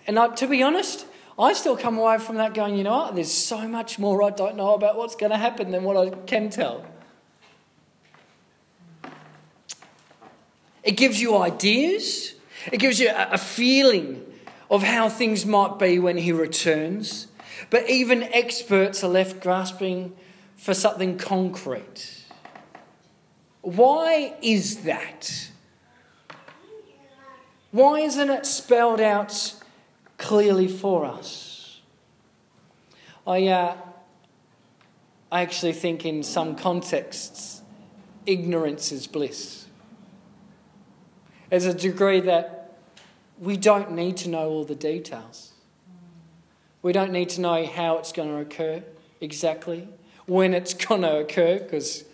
And 0.07 0.19
I, 0.19 0.29
to 0.29 0.47
be 0.47 0.63
honest, 0.63 1.07
I 1.39 1.53
still 1.53 1.77
come 1.77 1.99
away 1.99 2.19
from 2.19 2.37
that 2.37 2.55
going, 2.55 2.77
you 2.77 2.85
know 2.85 2.97
what, 2.97 3.15
there's 3.15 3.33
so 3.33 3.67
much 3.67 3.99
more 3.99 4.23
I 4.23 4.31
don't 4.31 4.57
know 4.57 4.75
about 4.75 4.97
what's 4.97 5.17
going 5.17 5.31
to 5.31 5.39
happen 5.39 5.71
than 5.71 5.83
what 5.83 5.97
I 5.97 6.11
can 6.27 6.51
tell. 6.51 6.85
It 10.83 10.93
gives 10.93 11.21
you 11.21 11.37
ideas, 11.37 12.35
it 12.71 12.79
gives 12.79 13.01
you 13.01 13.09
a, 13.09 13.31
a 13.33 13.39
feeling 13.39 14.25
of 14.71 14.83
how 14.83 15.09
things 15.09 15.47
might 15.47 15.79
be 15.79 15.99
when 15.99 16.19
he 16.19 16.33
returns. 16.33 17.29
But 17.71 17.89
even 17.89 18.23
experts 18.23 19.03
are 19.05 19.09
left 19.09 19.41
grasping 19.41 20.15
for 20.57 20.75
something 20.75 21.19
concrete. 21.19 22.23
Why 23.63 24.35
is 24.43 24.83
that? 24.83 25.51
Why 27.71 28.01
isn't 28.01 28.31
it 28.31 28.47
spelled 28.47 29.01
out 29.01 29.55
clearly 30.19 30.69
for 30.69 31.05
us? 31.05 31.81
I, 33.27 33.49
uh, 33.49 33.77
I 35.33 35.41
actually 35.41 35.73
think 35.73 36.05
in 36.05 36.23
some 36.23 36.57
contexts, 36.57 37.63
ignorance 38.27 38.93
is 38.93 39.07
bliss. 39.07 39.67
There's 41.51 41.65
a 41.65 41.75
degree 41.75 42.21
that 42.21 42.77
we 43.41 43.57
don't 43.57 43.93
need 43.93 44.19
to 44.19 44.29
know 44.29 44.51
all 44.51 44.65
the 44.65 44.75
details. 44.75 45.54
We 46.85 46.93
don't 46.93 47.11
need 47.11 47.31
to 47.31 47.41
know 47.41 47.67
how 47.67 47.99
it's 47.99 48.13
going 48.13 48.29
to 48.29 48.37
occur 48.37 48.85
exactly, 49.21 49.89
when 50.27 50.55
it's 50.55 50.73
going 50.87 51.03
to 51.03 51.17
occur, 51.17 51.59
because 51.59 52.05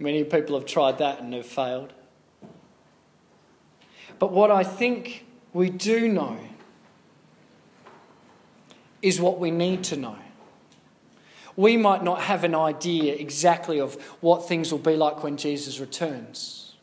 Many 0.00 0.24
people 0.24 0.58
have 0.58 0.64
tried 0.64 0.96
that 0.98 1.20
and 1.20 1.34
have 1.34 1.44
failed. 1.44 1.92
But 4.18 4.32
what 4.32 4.50
I 4.50 4.64
think 4.64 5.26
we 5.52 5.68
do 5.68 6.08
know 6.08 6.38
is 9.02 9.20
what 9.20 9.38
we 9.38 9.50
need 9.50 9.84
to 9.84 9.96
know. 9.96 10.16
We 11.54 11.76
might 11.76 12.02
not 12.02 12.22
have 12.22 12.44
an 12.44 12.54
idea 12.54 13.14
exactly 13.14 13.78
of 13.78 14.00
what 14.22 14.48
things 14.48 14.72
will 14.72 14.78
be 14.78 14.96
like 14.96 15.22
when 15.22 15.36
Jesus 15.36 15.78
returns. 15.78 16.76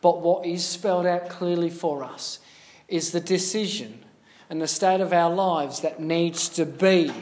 But 0.00 0.20
what 0.20 0.44
is 0.44 0.64
spelled 0.64 1.06
out 1.06 1.28
clearly 1.28 1.70
for 1.70 2.02
us 2.02 2.40
is 2.88 3.12
the 3.12 3.20
decision 3.20 4.04
and 4.48 4.60
the 4.60 4.68
state 4.68 5.00
of 5.00 5.12
our 5.12 5.32
lives 5.32 5.80
that 5.80 6.00
needs 6.00 6.48
to 6.50 6.64
be 6.64 7.12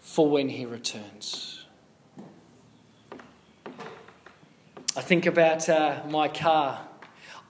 for 0.00 0.28
when 0.28 0.48
he 0.48 0.66
returns. 0.66 1.64
I 4.96 5.00
think 5.00 5.26
about 5.26 5.68
uh, 5.68 6.00
my 6.08 6.28
car. 6.28 6.80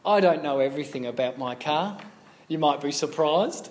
I 0.04 0.20
don't 0.20 0.42
know 0.42 0.58
everything 0.58 1.06
about 1.06 1.38
my 1.38 1.54
car. 1.54 1.98
You 2.46 2.58
might 2.58 2.80
be 2.80 2.92
surprised. 2.92 3.70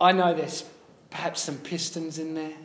I 0.00 0.12
know 0.12 0.34
there's 0.34 0.64
perhaps 1.10 1.40
some 1.40 1.56
pistons 1.56 2.18
in 2.18 2.34
there, 2.34 2.56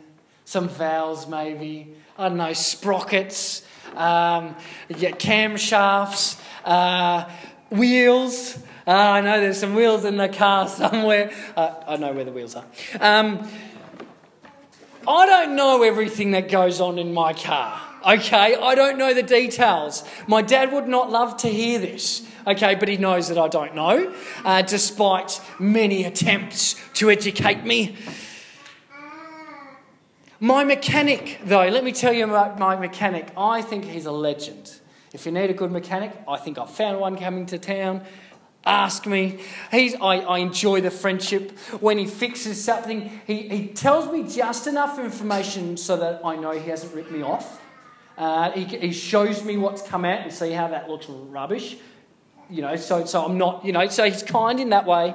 some 0.44 0.68
valves 0.68 1.26
maybe, 1.26 1.94
I 2.18 2.28
don't 2.28 2.36
know, 2.36 2.52
sprockets, 2.52 3.66
um, 3.96 4.54
yeah, 4.88 5.10
camshafts, 5.10 6.40
uh, 6.64 7.28
wheels. 7.70 8.58
Uh, 8.86 8.90
I 8.90 9.20
know 9.22 9.40
there's 9.40 9.58
some 9.58 9.74
wheels 9.74 10.04
in 10.04 10.18
the 10.18 10.28
car 10.28 10.68
somewhere. 10.68 11.32
Uh, 11.56 11.74
I 11.86 11.96
know 11.96 12.12
where 12.12 12.24
the 12.24 12.32
wheels 12.32 12.54
are. 12.54 12.66
Um, 13.00 13.48
I 15.08 15.26
don't 15.26 15.56
know 15.56 15.82
everything 15.82 16.32
that 16.32 16.50
goes 16.50 16.80
on 16.80 16.98
in 16.98 17.14
my 17.14 17.32
car. 17.32 17.80
Okay, 18.06 18.54
I 18.54 18.74
don't 18.74 18.98
know 18.98 19.14
the 19.14 19.22
details. 19.22 20.04
My 20.26 20.42
dad 20.42 20.72
would 20.72 20.86
not 20.86 21.10
love 21.10 21.38
to 21.38 21.48
hear 21.48 21.78
this. 21.78 22.26
Okay, 22.46 22.74
but 22.74 22.88
he 22.88 22.98
knows 22.98 23.28
that 23.28 23.38
I 23.38 23.48
don't 23.48 23.74
know, 23.74 24.14
uh, 24.44 24.60
despite 24.60 25.40
many 25.58 26.04
attempts 26.04 26.76
to 26.94 27.10
educate 27.10 27.64
me. 27.64 27.96
My 30.40 30.62
mechanic, 30.62 31.40
though, 31.44 31.66
let 31.68 31.84
me 31.84 31.92
tell 31.92 32.12
you 32.12 32.24
about 32.24 32.58
my 32.58 32.76
mechanic. 32.76 33.32
I 33.34 33.62
think 33.62 33.86
he's 33.86 34.04
a 34.04 34.12
legend. 34.12 34.78
If 35.14 35.24
you 35.24 35.32
need 35.32 35.48
a 35.48 35.54
good 35.54 35.72
mechanic, 35.72 36.12
I 36.28 36.36
think 36.36 36.58
I've 36.58 36.70
found 36.70 37.00
one 37.00 37.16
coming 37.16 37.46
to 37.46 37.58
town. 37.58 38.02
Ask 38.66 39.06
me. 39.06 39.40
He's, 39.70 39.94
I, 39.94 40.16
I 40.18 40.38
enjoy 40.38 40.80
the 40.80 40.90
friendship. 40.90 41.58
When 41.80 41.98
he 41.98 42.06
fixes 42.06 42.62
something, 42.62 43.20
he, 43.26 43.48
he 43.48 43.68
tells 43.68 44.12
me 44.12 44.28
just 44.28 44.66
enough 44.66 44.98
information 44.98 45.76
so 45.76 45.96
that 45.96 46.20
I 46.24 46.36
know 46.36 46.52
he 46.52 46.68
hasn't 46.68 46.94
ripped 46.94 47.10
me 47.10 47.22
off. 47.22 47.60
Uh, 48.16 48.52
he, 48.52 48.64
he 48.64 48.92
shows 48.92 49.44
me 49.44 49.56
what's 49.56 49.82
come 49.82 50.04
out 50.04 50.20
and 50.20 50.32
see 50.32 50.52
how 50.52 50.68
that 50.68 50.88
looks 50.88 51.08
rubbish. 51.08 51.76
You 52.50 52.62
know, 52.62 52.76
so, 52.76 53.04
so 53.06 53.24
I'm 53.24 53.38
not, 53.38 53.64
you 53.64 53.72
know, 53.72 53.88
so 53.88 54.04
he's 54.04 54.22
kind 54.22 54.60
in 54.60 54.70
that 54.70 54.86
way. 54.86 55.14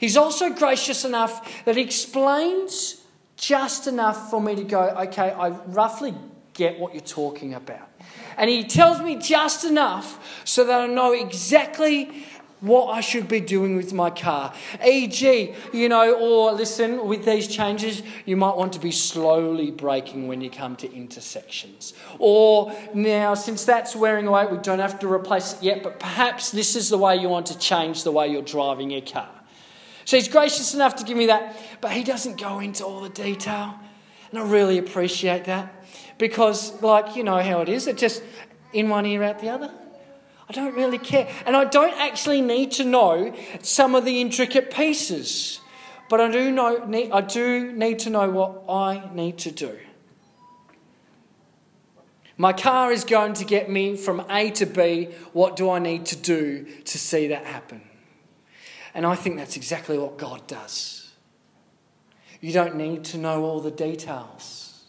He's 0.00 0.16
also 0.16 0.50
gracious 0.50 1.04
enough 1.04 1.64
that 1.64 1.76
he 1.76 1.82
explains 1.82 3.04
just 3.36 3.86
enough 3.86 4.30
for 4.30 4.40
me 4.40 4.54
to 4.56 4.64
go, 4.64 4.80
okay, 4.80 5.30
I 5.30 5.48
roughly 5.48 6.14
get 6.54 6.78
what 6.78 6.94
you're 6.94 7.02
talking 7.02 7.54
about. 7.54 7.88
And 8.36 8.50
he 8.50 8.64
tells 8.64 9.00
me 9.00 9.16
just 9.16 9.64
enough 9.64 10.42
so 10.44 10.64
that 10.64 10.80
I 10.80 10.86
know 10.86 11.12
exactly 11.12 12.26
what 12.60 12.88
I 12.88 13.00
should 13.00 13.26
be 13.26 13.40
doing 13.40 13.76
with 13.76 13.92
my 13.92 14.10
car. 14.10 14.52
E.g., 14.86 15.54
you 15.72 15.88
know, 15.88 16.14
or 16.14 16.52
listen, 16.52 17.06
with 17.06 17.24
these 17.24 17.48
changes, 17.48 18.02
you 18.26 18.36
might 18.36 18.56
want 18.56 18.72
to 18.74 18.78
be 18.78 18.92
slowly 18.92 19.70
braking 19.70 20.28
when 20.28 20.40
you 20.40 20.50
come 20.50 20.76
to 20.76 20.92
intersections. 20.92 21.94
Or 22.18 22.74
now, 22.92 23.34
since 23.34 23.64
that's 23.64 23.96
wearing 23.96 24.26
away, 24.26 24.46
we 24.46 24.58
don't 24.58 24.78
have 24.78 24.98
to 25.00 25.10
replace 25.10 25.54
it 25.54 25.62
yet, 25.62 25.82
but 25.82 25.98
perhaps 25.98 26.50
this 26.50 26.76
is 26.76 26.90
the 26.90 26.98
way 26.98 27.16
you 27.16 27.28
want 27.28 27.46
to 27.46 27.58
change 27.58 28.04
the 28.04 28.12
way 28.12 28.28
you're 28.28 28.42
driving 28.42 28.90
your 28.90 29.00
car. 29.00 29.30
So 30.04 30.16
he's 30.16 30.28
gracious 30.28 30.74
enough 30.74 30.96
to 30.96 31.04
give 31.04 31.16
me 31.16 31.26
that, 31.26 31.56
but 31.80 31.92
he 31.92 32.02
doesn't 32.02 32.38
go 32.38 32.58
into 32.58 32.84
all 32.84 33.00
the 33.00 33.08
detail. 33.08 33.78
And 34.30 34.38
I 34.38 34.42
really 34.44 34.78
appreciate 34.78 35.44
that 35.44 35.72
because, 36.18 36.80
like, 36.82 37.16
you 37.16 37.24
know 37.24 37.40
how 37.40 37.60
it 37.62 37.68
is, 37.68 37.86
it 37.86 37.96
just 37.96 38.22
in 38.72 38.88
one 38.88 39.06
ear, 39.06 39.22
out 39.22 39.40
the 39.40 39.48
other. 39.48 39.72
I 40.50 40.52
don't 40.52 40.74
really 40.74 40.98
care. 40.98 41.28
And 41.46 41.56
I 41.56 41.64
don't 41.64 41.96
actually 41.96 42.40
need 42.40 42.72
to 42.72 42.84
know 42.84 43.32
some 43.62 43.94
of 43.94 44.04
the 44.04 44.20
intricate 44.20 44.72
pieces. 44.72 45.60
But 46.08 46.20
I 46.20 46.28
do, 46.28 46.50
know, 46.50 46.90
I 47.12 47.20
do 47.20 47.70
need 47.70 48.00
to 48.00 48.10
know 48.10 48.28
what 48.28 48.64
I 48.68 49.08
need 49.14 49.38
to 49.38 49.52
do. 49.52 49.78
My 52.36 52.52
car 52.52 52.90
is 52.90 53.04
going 53.04 53.34
to 53.34 53.44
get 53.44 53.70
me 53.70 53.96
from 53.96 54.26
A 54.28 54.50
to 54.50 54.66
B. 54.66 55.10
What 55.32 55.54
do 55.54 55.70
I 55.70 55.78
need 55.78 56.06
to 56.06 56.16
do 56.16 56.66
to 56.84 56.98
see 56.98 57.28
that 57.28 57.46
happen? 57.46 57.82
And 58.92 59.06
I 59.06 59.14
think 59.14 59.36
that's 59.36 59.56
exactly 59.56 59.98
what 59.98 60.18
God 60.18 60.44
does. 60.48 61.12
You 62.40 62.52
don't 62.52 62.74
need 62.74 63.04
to 63.04 63.18
know 63.18 63.44
all 63.44 63.60
the 63.60 63.70
details. 63.70 64.82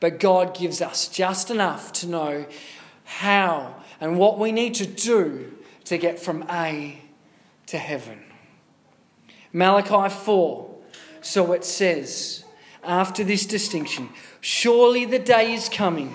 But 0.00 0.20
God 0.20 0.54
gives 0.54 0.82
us 0.82 1.08
just 1.08 1.50
enough 1.50 1.94
to 1.94 2.06
know 2.06 2.44
how 3.04 3.81
and 4.02 4.18
what 4.18 4.36
we 4.36 4.50
need 4.50 4.74
to 4.74 4.84
do 4.84 5.52
to 5.84 5.96
get 5.96 6.18
from 6.18 6.44
A 6.50 7.00
to 7.66 7.78
heaven. 7.78 8.20
Malachi 9.52 10.12
4, 10.12 10.76
so 11.20 11.52
it 11.52 11.64
says, 11.64 12.44
after 12.82 13.22
this 13.22 13.46
distinction, 13.46 14.08
surely 14.40 15.04
the 15.04 15.20
day 15.20 15.52
is 15.52 15.68
coming. 15.68 16.12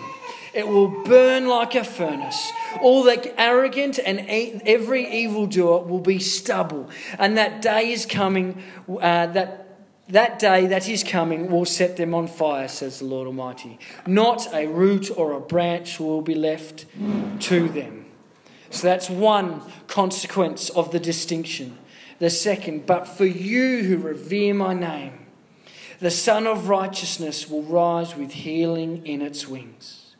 It 0.53 0.67
will 0.67 1.05
burn 1.05 1.47
like 1.47 1.75
a 1.75 1.83
furnace. 1.85 2.51
All 2.81 3.03
the 3.03 3.33
arrogant 3.39 3.99
and 4.05 4.19
every 4.27 5.07
evildoer 5.23 5.83
will 5.83 6.01
be 6.01 6.19
stubble. 6.19 6.89
And 7.17 7.37
that 7.37 7.61
day 7.61 7.93
is 7.93 8.05
coming 8.05 8.63
uh, 8.89 9.27
that 9.27 9.66
that 10.09 10.39
day 10.39 10.67
that 10.67 10.87
is 10.87 11.03
coming 11.03 11.51
will 11.51 11.65
set 11.65 11.97
them 11.97 12.13
on 12.13 12.27
fire, 12.27 12.67
says 12.67 12.99
the 12.99 13.05
Lord 13.05 13.27
Almighty. 13.27 13.77
Not 14.05 14.53
a 14.53 14.67
root 14.67 15.11
or 15.15 15.33
a 15.33 15.41
branch 15.41 15.99
will 15.99 16.21
be 16.21 16.35
left 16.35 16.85
to 17.41 17.67
them. 17.67 18.05
So 18.69 18.87
that's 18.87 19.09
one 19.09 19.61
consequence 19.87 20.69
of 20.69 20.91
the 20.91 20.99
distinction. 20.99 21.77
The 22.19 22.29
second, 22.29 22.85
but 22.85 23.07
for 23.07 23.25
you 23.25 23.83
who 23.83 23.97
revere 23.97 24.53
my 24.53 24.73
name, 24.73 25.25
the 25.99 26.11
Sun 26.11 26.47
of 26.47 26.69
Righteousness 26.69 27.49
will 27.49 27.63
rise 27.63 28.15
with 28.15 28.31
healing 28.31 29.05
in 29.05 29.21
its 29.21 29.47
wings. 29.47 30.15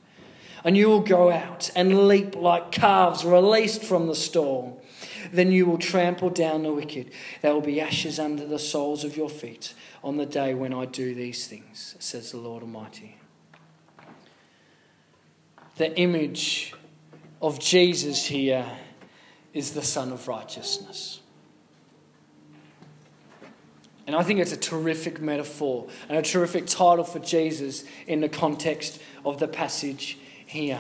And 0.63 0.75
you 0.75 0.89
will 0.89 1.01
go 1.01 1.31
out 1.31 1.69
and 1.75 2.07
leap 2.07 2.35
like 2.35 2.71
calves 2.71 3.23
released 3.23 3.83
from 3.83 4.07
the 4.07 4.15
stall. 4.15 4.81
Then 5.31 5.51
you 5.51 5.65
will 5.65 5.77
trample 5.77 6.29
down 6.29 6.63
the 6.63 6.71
wicked. 6.73 7.11
There 7.41 7.53
will 7.53 7.61
be 7.61 7.81
ashes 7.81 8.19
under 8.19 8.45
the 8.45 8.59
soles 8.59 9.03
of 9.03 9.17
your 9.17 9.29
feet 9.29 9.73
on 10.03 10.17
the 10.17 10.25
day 10.25 10.53
when 10.53 10.73
I 10.73 10.85
do 10.85 11.13
these 11.13 11.47
things, 11.47 11.95
says 11.99 12.31
the 12.31 12.37
Lord 12.37 12.63
Almighty. 12.63 13.17
The 15.77 15.95
image 15.97 16.73
of 17.41 17.59
Jesus 17.59 18.25
here 18.25 18.65
is 19.53 19.73
the 19.73 19.83
Sun 19.83 20.11
of 20.11 20.27
Righteousness. 20.27 21.21
And 24.07 24.15
I 24.15 24.23
think 24.23 24.39
it's 24.39 24.53
a 24.53 24.57
terrific 24.57 25.19
metaphor 25.19 25.87
and 26.07 26.17
a 26.17 26.21
terrific 26.21 26.65
title 26.65 27.03
for 27.03 27.19
Jesus 27.19 27.83
in 28.07 28.21
the 28.21 28.29
context 28.29 29.01
of 29.25 29.37
the 29.37 29.49
passage 29.49 30.17
here. 30.45 30.79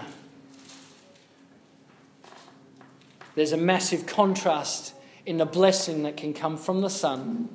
There's 3.37 3.51
a 3.51 3.57
massive 3.57 4.07
contrast 4.07 4.95
in 5.23 5.37
the 5.37 5.45
blessing 5.45 6.01
that 6.01 6.17
can 6.17 6.33
come 6.33 6.57
from 6.57 6.81
the 6.81 6.89
sun 6.89 7.49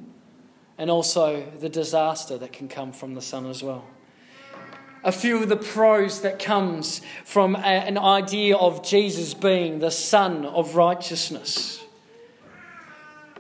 and 0.79 0.89
also 0.89 1.45
the 1.59 1.69
disaster 1.69 2.39
that 2.39 2.53
can 2.53 2.69
come 2.69 2.93
from 2.93 3.15
the 3.15 3.21
sun 3.21 3.47
as 3.47 3.65
well. 3.65 3.85
A 5.03 5.11
few 5.11 5.43
of 5.43 5.49
the 5.49 5.57
pros 5.57 6.21
that 6.21 6.39
comes 6.39 7.01
from 7.25 7.57
a, 7.57 7.59
an 7.59 7.99
idea 7.99 8.57
of 8.57 8.85
Jesus 8.85 9.35
being 9.35 9.81
the 9.81 9.91
sun 9.91 10.47
of 10.47 10.77
righteousness. 10.77 11.83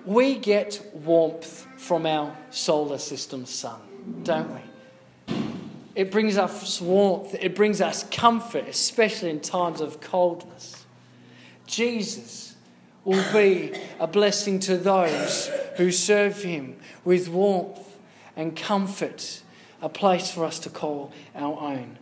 We 0.05 0.35
get 0.37 0.85
warmth 0.94 1.64
from 1.76 2.07
our 2.07 2.37
solar 2.50 2.98
system 2.98 3.46
sun, 3.46 3.78
don't 4.24 4.52
we? 4.52 5.37
It 5.94 6.11
brings 6.11 6.37
us 6.37 6.81
warmth, 6.81 7.37
it 7.40 7.55
brings 7.55 7.81
us 7.81 8.02
comfort, 8.11 8.66
especially 8.66 9.31
in 9.31 9.38
times 9.38 9.81
of 9.81 10.00
coldness. 10.00 10.82
Jesus 11.73 12.55
will 13.03 13.25
be 13.33 13.73
a 13.99 14.07
blessing 14.07 14.61
to 14.61 14.77
those 14.77 15.51
who 15.79 15.91
serve 15.91 16.43
him 16.43 16.77
with 17.03 17.29
warmth 17.29 17.99
and 18.37 18.55
comfort, 18.55 19.41
a 19.81 19.89
place 19.89 20.31
for 20.31 20.45
us 20.45 20.59
to 20.61 20.71
call 20.71 21.13
our 21.35 21.59
own. 21.59 21.99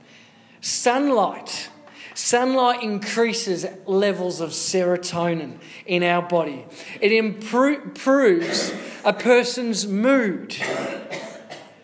Sunlight. 0.61 1.71
Sunlight 2.15 2.83
increases 2.83 3.65
levels 3.87 4.41
of 4.41 4.51
serotonin 4.51 5.59
in 5.87 6.03
our 6.03 6.21
body. 6.21 6.67
It 7.01 7.13
improves 7.13 8.75
a 9.05 9.13
person's 9.13 9.87
mood. 9.87 10.57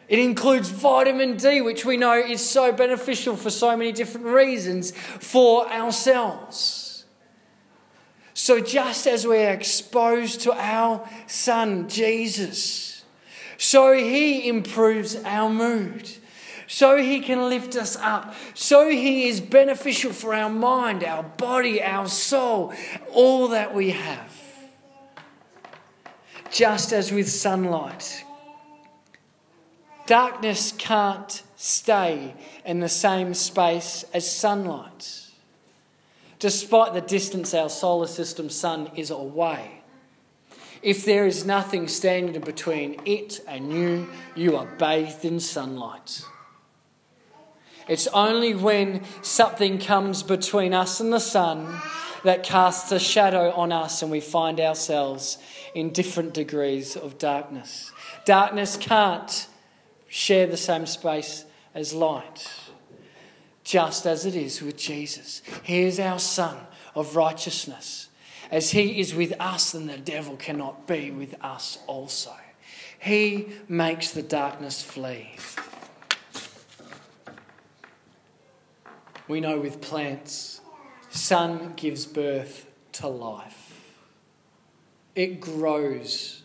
It 0.08 0.18
includes 0.18 0.70
vitamin 0.70 1.36
D, 1.36 1.60
which 1.60 1.84
we 1.84 1.96
know 1.96 2.18
is 2.18 2.48
so 2.48 2.72
beneficial 2.72 3.36
for 3.36 3.50
so 3.50 3.76
many 3.76 3.92
different 3.92 4.26
reasons 4.26 4.90
for 4.90 5.70
ourselves. 5.72 6.85
So, 8.38 8.60
just 8.60 9.06
as 9.06 9.26
we 9.26 9.38
are 9.38 9.54
exposed 9.54 10.42
to 10.42 10.52
our 10.52 11.08
Son, 11.26 11.88
Jesus, 11.88 13.02
so 13.56 13.94
He 13.94 14.46
improves 14.46 15.16
our 15.24 15.48
mood. 15.48 16.10
So 16.66 16.98
He 16.98 17.20
can 17.20 17.48
lift 17.48 17.76
us 17.76 17.96
up. 17.96 18.34
So 18.52 18.90
He 18.90 19.26
is 19.26 19.40
beneficial 19.40 20.12
for 20.12 20.34
our 20.34 20.50
mind, 20.50 21.02
our 21.02 21.22
body, 21.22 21.82
our 21.82 22.08
soul, 22.08 22.74
all 23.10 23.48
that 23.48 23.74
we 23.74 23.92
have. 23.92 24.38
Just 26.50 26.92
as 26.92 27.10
with 27.10 27.30
sunlight, 27.30 28.22
darkness 30.04 30.74
can't 30.76 31.42
stay 31.56 32.34
in 32.66 32.80
the 32.80 32.90
same 32.90 33.32
space 33.32 34.04
as 34.12 34.30
sunlight 34.30 35.25
despite 36.38 36.94
the 36.94 37.00
distance 37.00 37.54
our 37.54 37.68
solar 37.68 38.06
system 38.06 38.50
sun 38.50 38.90
is 38.94 39.10
away. 39.10 39.82
If 40.82 41.04
there 41.04 41.26
is 41.26 41.46
nothing 41.46 41.88
standing 41.88 42.40
between 42.42 43.00
it 43.04 43.40
and 43.48 43.72
you, 43.72 44.08
you 44.34 44.56
are 44.56 44.66
bathed 44.78 45.24
in 45.24 45.40
sunlight. 45.40 46.22
It's 47.88 48.06
only 48.08 48.54
when 48.54 49.04
something 49.22 49.78
comes 49.78 50.22
between 50.22 50.74
us 50.74 51.00
and 51.00 51.12
the 51.12 51.20
sun 51.20 51.80
that 52.24 52.42
casts 52.42 52.90
a 52.90 52.98
shadow 52.98 53.52
on 53.52 53.72
us 53.72 54.02
and 54.02 54.10
we 54.10 54.20
find 54.20 54.60
ourselves 54.60 55.38
in 55.74 55.92
different 55.92 56.34
degrees 56.34 56.96
of 56.96 57.18
darkness. 57.18 57.92
Darkness 58.24 58.76
can't 58.76 59.46
share 60.08 60.46
the 60.46 60.56
same 60.56 60.86
space 60.86 61.44
as 61.74 61.92
light 61.92 62.65
just 63.66 64.06
as 64.06 64.24
it 64.24 64.36
is 64.36 64.62
with 64.62 64.76
Jesus. 64.76 65.42
He 65.64 65.82
is 65.82 65.98
our 65.98 66.20
Sun 66.20 66.56
of 66.94 67.16
righteousness. 67.16 68.08
As 68.48 68.70
He 68.70 69.00
is 69.00 69.12
with 69.12 69.34
us, 69.40 69.72
then 69.72 69.88
the 69.88 69.98
devil 69.98 70.36
cannot 70.36 70.86
be 70.86 71.10
with 71.10 71.34
us 71.42 71.78
also. 71.88 72.32
He 73.00 73.48
makes 73.68 74.12
the 74.12 74.22
darkness 74.22 74.82
flee. 74.82 75.34
We 79.26 79.40
know 79.40 79.58
with 79.58 79.80
plants, 79.80 80.60
sun 81.10 81.72
gives 81.74 82.06
birth 82.06 82.66
to 82.92 83.08
life. 83.08 83.80
it 85.16 85.40
grows. 85.40 86.42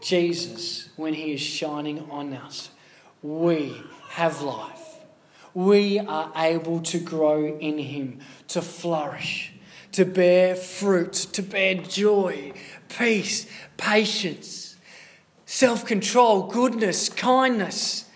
Jesus, 0.00 0.90
when 0.94 1.14
He 1.14 1.32
is 1.32 1.40
shining 1.40 2.08
on 2.08 2.32
us, 2.34 2.70
we 3.20 3.74
have 4.10 4.40
life. 4.40 4.93
We 5.54 6.00
are 6.00 6.32
able 6.36 6.80
to 6.80 6.98
grow 6.98 7.46
in 7.46 7.78
Him, 7.78 8.20
to 8.48 8.60
flourish, 8.60 9.52
to 9.92 10.04
bear 10.04 10.56
fruit, 10.56 11.12
to 11.12 11.42
bear 11.42 11.76
joy, 11.76 12.52
peace, 12.88 13.46
patience, 13.76 14.76
self 15.46 15.86
control, 15.86 16.48
goodness, 16.48 17.08
kindness, 17.08 18.06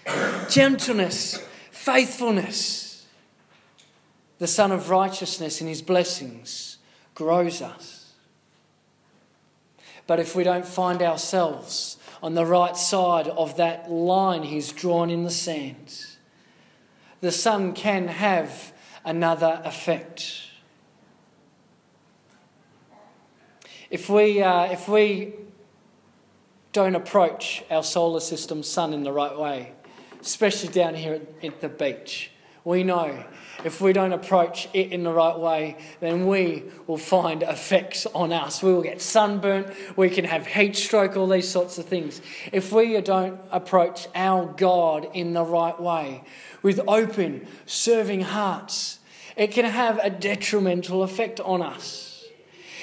gentleness, 0.50 1.40
faithfulness. 1.70 3.06
The 4.38 4.46
Son 4.46 4.72
of 4.72 4.90
Righteousness 4.90 5.60
in 5.60 5.68
His 5.68 5.82
blessings 5.82 6.78
grows 7.14 7.62
us. 7.62 8.12
But 10.08 10.18
if 10.18 10.34
we 10.34 10.42
don't 10.42 10.66
find 10.66 11.02
ourselves 11.02 11.98
on 12.22 12.34
the 12.34 12.46
right 12.46 12.76
side 12.76 13.28
of 13.28 13.56
that 13.58 13.90
line 13.90 14.42
he's 14.42 14.72
drawn 14.72 15.10
in 15.10 15.24
the 15.24 15.30
sand, 15.30 16.17
the 17.20 17.32
sun 17.32 17.72
can 17.72 18.08
have 18.08 18.72
another 19.04 19.60
effect. 19.64 20.42
If 23.90 24.08
we, 24.08 24.42
uh, 24.42 24.64
if 24.64 24.88
we 24.88 25.34
don't 26.72 26.94
approach 26.94 27.64
our 27.70 27.82
solar 27.82 28.20
system 28.20 28.62
sun 28.62 28.92
in 28.92 29.02
the 29.02 29.12
right 29.12 29.36
way, 29.36 29.72
especially 30.20 30.68
down 30.68 30.94
here 30.94 31.22
at 31.42 31.60
the 31.60 31.68
beach, 31.68 32.30
we 32.68 32.84
know 32.84 33.24
if 33.64 33.80
we 33.80 33.94
don't 33.94 34.12
approach 34.12 34.68
it 34.74 34.92
in 34.92 35.02
the 35.02 35.10
right 35.10 35.36
way, 35.36 35.78
then 36.00 36.26
we 36.26 36.64
will 36.86 36.98
find 36.98 37.42
effects 37.42 38.06
on 38.14 38.30
us. 38.30 38.62
We 38.62 38.72
will 38.72 38.82
get 38.82 39.00
sunburnt, 39.00 39.74
we 39.96 40.10
can 40.10 40.26
have 40.26 40.46
heat 40.46 40.76
stroke, 40.76 41.16
all 41.16 41.26
these 41.26 41.48
sorts 41.48 41.78
of 41.78 41.86
things. 41.86 42.20
If 42.52 42.70
we 42.70 43.00
don't 43.00 43.40
approach 43.50 44.06
our 44.14 44.44
God 44.46 45.08
in 45.14 45.32
the 45.32 45.44
right 45.44 45.80
way, 45.80 46.22
with 46.62 46.78
open, 46.86 47.48
serving 47.64 48.20
hearts, 48.20 48.98
it 49.34 49.48
can 49.48 49.64
have 49.64 49.98
a 50.02 50.10
detrimental 50.10 51.02
effect 51.02 51.40
on 51.40 51.62
us. 51.62 52.26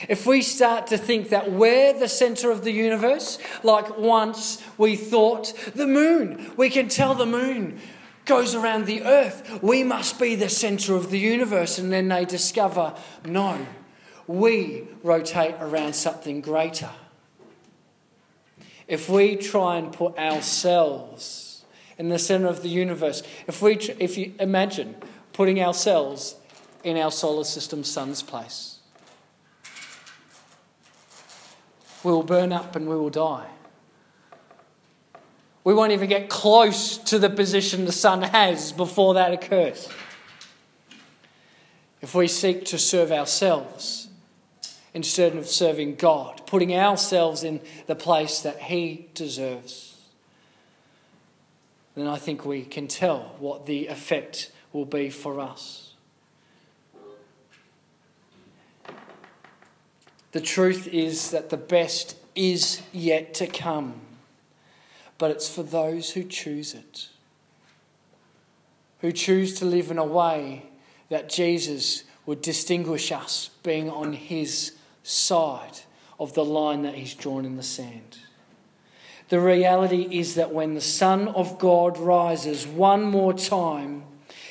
If 0.09 0.25
we 0.25 0.41
start 0.41 0.87
to 0.87 0.97
think 0.97 1.29
that 1.29 1.51
we're 1.51 1.97
the 1.97 2.09
center 2.09 2.51
of 2.51 2.63
the 2.63 2.71
universe, 2.71 3.37
like 3.63 3.97
once 3.97 4.61
we 4.77 4.95
thought 4.95 5.53
the 5.73 5.87
moon, 5.87 6.51
we 6.57 6.69
can 6.69 6.89
tell 6.89 7.13
the 7.15 7.25
moon 7.25 7.79
goes 8.25 8.55
around 8.55 8.85
the 8.85 9.03
earth. 9.03 9.59
We 9.61 9.83
must 9.83 10.19
be 10.19 10.35
the 10.35 10.49
center 10.49 10.95
of 10.95 11.11
the 11.11 11.19
universe. 11.19 11.77
And 11.77 11.91
then 11.91 12.07
they 12.07 12.25
discover 12.25 12.95
no, 13.23 13.65
we 14.27 14.87
rotate 15.03 15.55
around 15.59 15.93
something 15.93 16.41
greater. 16.41 16.89
If 18.87 19.09
we 19.09 19.35
try 19.35 19.77
and 19.77 19.91
put 19.91 20.17
ourselves 20.17 21.65
in 21.97 22.09
the 22.09 22.19
center 22.19 22.47
of 22.47 22.61
the 22.61 22.69
universe, 22.69 23.23
if, 23.47 23.61
we, 23.61 23.75
if 23.75 24.17
you 24.17 24.33
imagine 24.39 24.95
putting 25.33 25.61
ourselves 25.61 26.35
in 26.83 26.97
our 26.97 27.11
solar 27.11 27.43
system 27.43 27.83
sun's 27.83 28.21
place, 28.21 28.79
we 32.03 32.11
will 32.11 32.23
burn 32.23 32.53
up 32.53 32.75
and 32.75 32.87
we 32.87 32.95
will 32.95 33.09
die. 33.09 33.47
We 35.65 35.73
won't 35.73 35.91
even 35.91 36.07
get 36.07 36.29
close 36.29 36.99
to 36.99 37.17
the 37.17 37.29
position 37.29 37.85
the 37.85 37.91
sun 37.91 38.21
has 38.21 38.71
before 38.71 39.15
that 39.15 39.33
occurs. 39.33 39.89
If 42.01 42.13
we 42.13 42.27
seek 42.27 42.65
to 42.65 42.77
serve 42.77 43.11
ourselves 43.11 44.09
instead 44.93 45.35
of 45.35 45.47
serving 45.47 45.95
God, 45.95 46.43
putting 46.45 46.75
ourselves 46.75 47.43
in 47.43 47.61
the 47.87 47.95
place 47.95 48.41
that 48.41 48.61
He 48.61 49.09
deserves, 49.15 49.99
then 51.95 52.05
I 52.05 52.17
think 52.17 52.45
we 52.45 52.63
can 52.63 52.87
tell 52.87 53.35
what 53.39 53.65
the 53.65 53.87
effect 53.87 54.51
will 54.71 54.85
be 54.85 55.09
for 55.09 55.39
us. 55.39 55.93
The 60.31 60.41
truth 60.41 60.87
is 60.87 61.31
that 61.31 61.49
the 61.49 61.57
best 61.57 62.17
is 62.35 62.83
yet 62.91 63.33
to 63.35 63.47
come 63.47 64.01
but 65.17 65.31
it's 65.31 65.49
for 65.49 65.63
those 65.63 66.11
who 66.11 66.23
choose 66.23 66.73
it, 66.73 67.09
who 68.99 69.11
choose 69.11 69.57
to 69.59 69.65
live 69.65 69.91
in 69.91 69.97
a 69.97 70.05
way 70.05 70.67
that 71.09 71.29
Jesus 71.29 72.03
would 72.25 72.41
distinguish 72.41 73.11
us 73.11 73.49
being 73.63 73.89
on 73.89 74.13
his 74.13 74.73
side 75.03 75.79
of 76.19 76.33
the 76.33 76.45
line 76.45 76.81
that 76.81 76.95
he's 76.95 77.13
drawn 77.13 77.45
in 77.45 77.57
the 77.57 77.63
sand. 77.63 78.17
The 79.29 79.39
reality 79.39 80.07
is 80.11 80.35
that 80.35 80.53
when 80.53 80.75
the 80.75 80.81
Son 80.81 81.27
of 81.29 81.57
God 81.57 81.97
rises 81.97 82.67
one 82.67 83.03
more 83.03 83.33
time, 83.33 84.03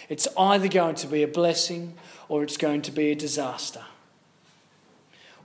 it's 0.08 0.28
either 0.36 0.68
going 0.68 0.96
to 0.96 1.06
be 1.06 1.22
a 1.22 1.28
blessing 1.28 1.94
or 2.28 2.42
it's 2.42 2.56
going 2.56 2.82
to 2.82 2.90
be 2.90 3.10
a 3.10 3.14
disaster. 3.14 3.84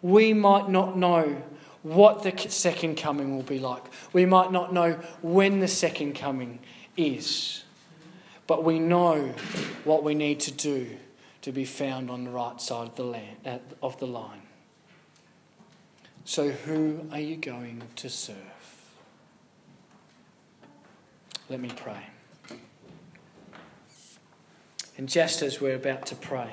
We 0.01 0.33
might 0.33 0.69
not 0.69 0.97
know 0.97 1.43
what 1.89 2.21
the 2.21 2.37
second 2.49 2.97
coming 2.97 3.35
will 3.35 3.43
be 3.43 3.57
like. 3.57 3.83
We 4.13 4.27
might 4.27 4.51
not 4.51 4.71
know 4.71 4.93
when 5.23 5.59
the 5.59 5.67
second 5.67 6.13
coming 6.13 6.59
is, 6.95 7.63
but 8.45 8.63
we 8.63 8.77
know 8.77 9.33
what 9.85 10.03
we 10.03 10.13
need 10.13 10.39
to 10.41 10.51
do 10.51 10.97
to 11.41 11.51
be 11.51 11.65
found 11.65 12.11
on 12.11 12.25
the 12.25 12.29
right 12.29 12.61
side 12.61 12.89
of 12.89 12.95
the, 12.95 13.03
land, 13.03 13.61
of 13.81 13.99
the 13.99 14.05
line. 14.05 14.43
So, 16.25 16.51
who 16.51 17.07
are 17.11 17.19
you 17.19 17.37
going 17.37 17.81
to 17.95 18.07
serve? 18.09 18.35
Let 21.49 21.59
me 21.59 21.71
pray. 21.75 22.05
And 24.95 25.09
just 25.09 25.41
as 25.41 25.59
we're 25.59 25.75
about 25.75 26.05
to 26.07 26.15
pray, 26.15 26.51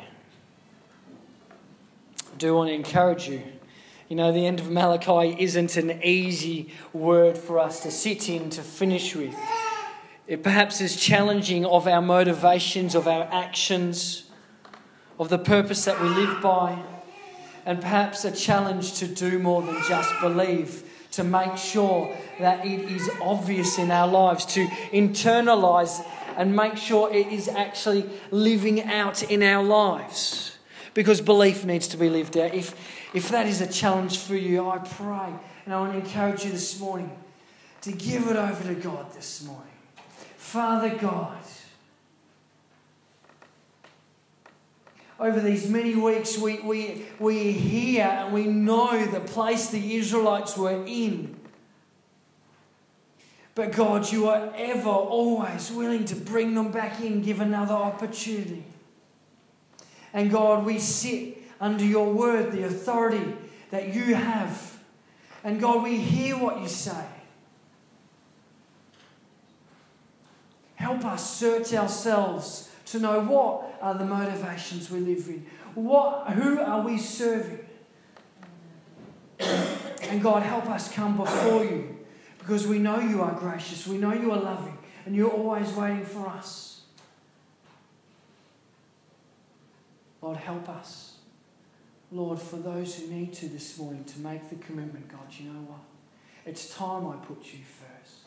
I 1.39 2.37
do 2.39 2.55
want 2.55 2.69
to 2.69 2.75
encourage 2.75 3.29
you 3.29 3.43
you 4.09 4.15
know, 4.15 4.31
the 4.33 4.47
end 4.47 4.61
of 4.61 4.71
Malachi 4.71 5.37
isn't 5.43 5.77
an 5.77 6.01
easy 6.03 6.73
word 6.93 7.37
for 7.37 7.59
us 7.59 7.81
to 7.81 7.91
sit 7.91 8.29
in, 8.29 8.51
to 8.51 8.63
finish 8.63 9.17
with. 9.17 9.35
It 10.29 10.43
perhaps 10.43 10.81
is 10.81 10.97
challenging 10.97 11.65
of 11.65 11.89
our 11.89 12.03
motivations, 12.03 12.95
of 12.95 13.09
our 13.09 13.29
actions, 13.33 14.25
of 15.19 15.29
the 15.29 15.39
purpose 15.39 15.85
that 15.87 16.01
we 16.01 16.09
live 16.09 16.41
by, 16.41 16.83
and 17.65 17.81
perhaps 17.81 18.25
a 18.25 18.31
challenge 18.31 18.95
to 18.95 19.09
do 19.09 19.39
more 19.39 19.63
than 19.63 19.81
just 19.89 20.13
believe, 20.21 20.85
to 21.13 21.25
make 21.25 21.57
sure 21.57 22.17
that 22.39 22.65
it 22.65 22.91
is 22.91 23.11
obvious 23.21 23.79
in 23.79 23.91
our 23.91 24.07
lives, 24.07 24.45
to 24.47 24.67
internalize 24.93 26.05
and 26.37 26.55
make 26.55 26.77
sure 26.77 27.13
it 27.13 27.29
is 27.29 27.49
actually 27.49 28.09
living 28.31 28.83
out 28.83 29.23
in 29.25 29.43
our 29.43 29.65
lives. 29.65 30.56
Because 30.97 31.21
belief 31.21 31.67
needs 31.67 31.89
to 31.89 31.99
be 31.99 32.09
lived 32.09 32.39
out. 32.39 32.55
If, 32.55 32.75
if 33.15 33.29
that 33.29 33.47
is 33.47 33.61
a 33.61 33.67
challenge 33.67 34.17
for 34.17 34.35
you, 34.35 34.67
I 34.67 34.79
pray 34.79 35.29
and 35.67 35.75
I 35.75 35.79
want 35.79 35.93
to 35.93 35.99
encourage 35.99 36.47
you 36.47 36.51
this 36.51 36.81
morning 36.81 37.15
to 37.83 37.93
give 37.93 38.29
it 38.29 38.37
over 38.37 38.65
to 38.65 38.75
God 38.81 39.13
this 39.13 39.45
morning. 39.45 39.75
Father 40.39 40.97
God, 40.97 41.37
over 45.21 45.39
these 45.39 45.69
many 45.69 45.95
weeks, 45.95 46.39
we, 46.39 46.61
we, 46.61 47.05
we 47.19 47.53
hear 47.53 48.05
and 48.05 48.33
we 48.33 48.47
know 48.47 49.05
the 49.05 49.21
place 49.21 49.69
the 49.69 49.97
Israelites 49.97 50.57
were 50.57 50.83
in. 50.87 51.39
But 53.55 53.73
God, 53.73 54.11
you 54.11 54.31
are 54.31 54.51
ever, 54.57 54.89
always 54.89 55.71
willing 55.71 56.07
to 56.07 56.17
bring 56.17 56.55
them 56.55 56.73
back 56.73 57.03
in, 57.03 57.21
give 57.21 57.43
another 57.43 57.75
opportunity. 57.75 58.65
And 60.17 60.31
God, 60.31 60.65
we 60.65 60.79
sit 60.79 61.43
under 61.61 61.85
your 61.85 62.11
word, 62.11 62.51
the 62.51 62.65
authority 62.65 63.37
that 63.71 63.95
you 63.95 64.15
have. 64.15 64.79
And 65.45 65.61
God, 65.61 65.83
we 65.83 65.99
hear 65.99 66.39
what 66.39 66.59
you 66.63 66.69
say. 66.69 67.05
Help 70.77 71.05
us 71.05 71.37
search 71.37 71.75
ourselves 71.75 72.71
to 72.87 72.99
know 72.99 73.21
what 73.21 73.79
are 73.83 73.93
the 73.93 74.07
motivations 74.07 74.91
we 74.91 75.01
live 75.01 75.29
in. 75.29 75.45
What, 75.75 76.31
who 76.31 76.61
are 76.61 76.81
we 76.81 76.97
serving? 76.97 77.67
And 79.39 80.23
God, 80.23 80.43
help 80.43 80.65
us 80.71 80.91
come 80.91 81.19
before 81.19 81.63
you 81.63 81.95
because 82.39 82.67
we 82.67 82.79
know 82.79 83.01
you 83.01 83.21
are 83.21 83.33
gracious, 83.33 83.87
we 83.87 83.99
know 83.99 84.15
you 84.15 84.33
are 84.33 84.41
loving, 84.41 84.79
and 85.05 85.15
you're 85.15 85.31
always 85.31 85.71
waiting 85.75 86.07
for 86.07 86.27
us. 86.27 86.76
Lord, 90.27 90.39
help 90.39 90.69
us. 90.69 91.19
Lord, 92.11 92.41
for 92.41 92.57
those 92.57 92.97
who 92.97 93.07
need 93.07 93.33
to 93.35 93.49
this 93.49 93.79
morning 93.79 94.03
to 94.07 94.19
make 94.19 94.49
the 94.49 94.57
commitment, 94.57 95.07
God, 95.07 95.29
you 95.39 95.53
know 95.53 95.61
what? 95.61 95.79
It's 96.45 96.75
time 96.75 97.07
I 97.07 97.15
put 97.25 97.45
you 97.53 97.61
first. 97.61 98.23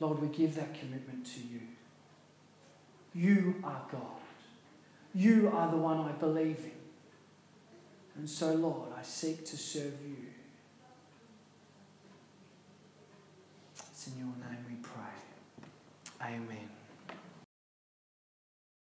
Lord, 0.00 0.18
we 0.18 0.28
give 0.28 0.54
that 0.54 0.72
commitment 0.80 1.26
to 1.26 1.40
you. 1.40 1.60
You 3.14 3.56
are 3.62 3.82
God. 3.92 4.00
You 5.14 5.50
are 5.54 5.70
the 5.70 5.76
one 5.76 6.00
I 6.00 6.12
believe 6.12 6.60
in. 6.60 6.72
And 8.16 8.30
so, 8.30 8.54
Lord, 8.54 8.88
I 8.98 9.02
seek 9.02 9.44
to 9.44 9.58
serve 9.58 9.92
you. 10.06 10.16
It's 13.90 14.06
in 14.06 14.20
your 14.20 14.32
name 14.48 14.64
we 14.66 14.76
pray. 14.76 16.32
Amen. 16.34 16.73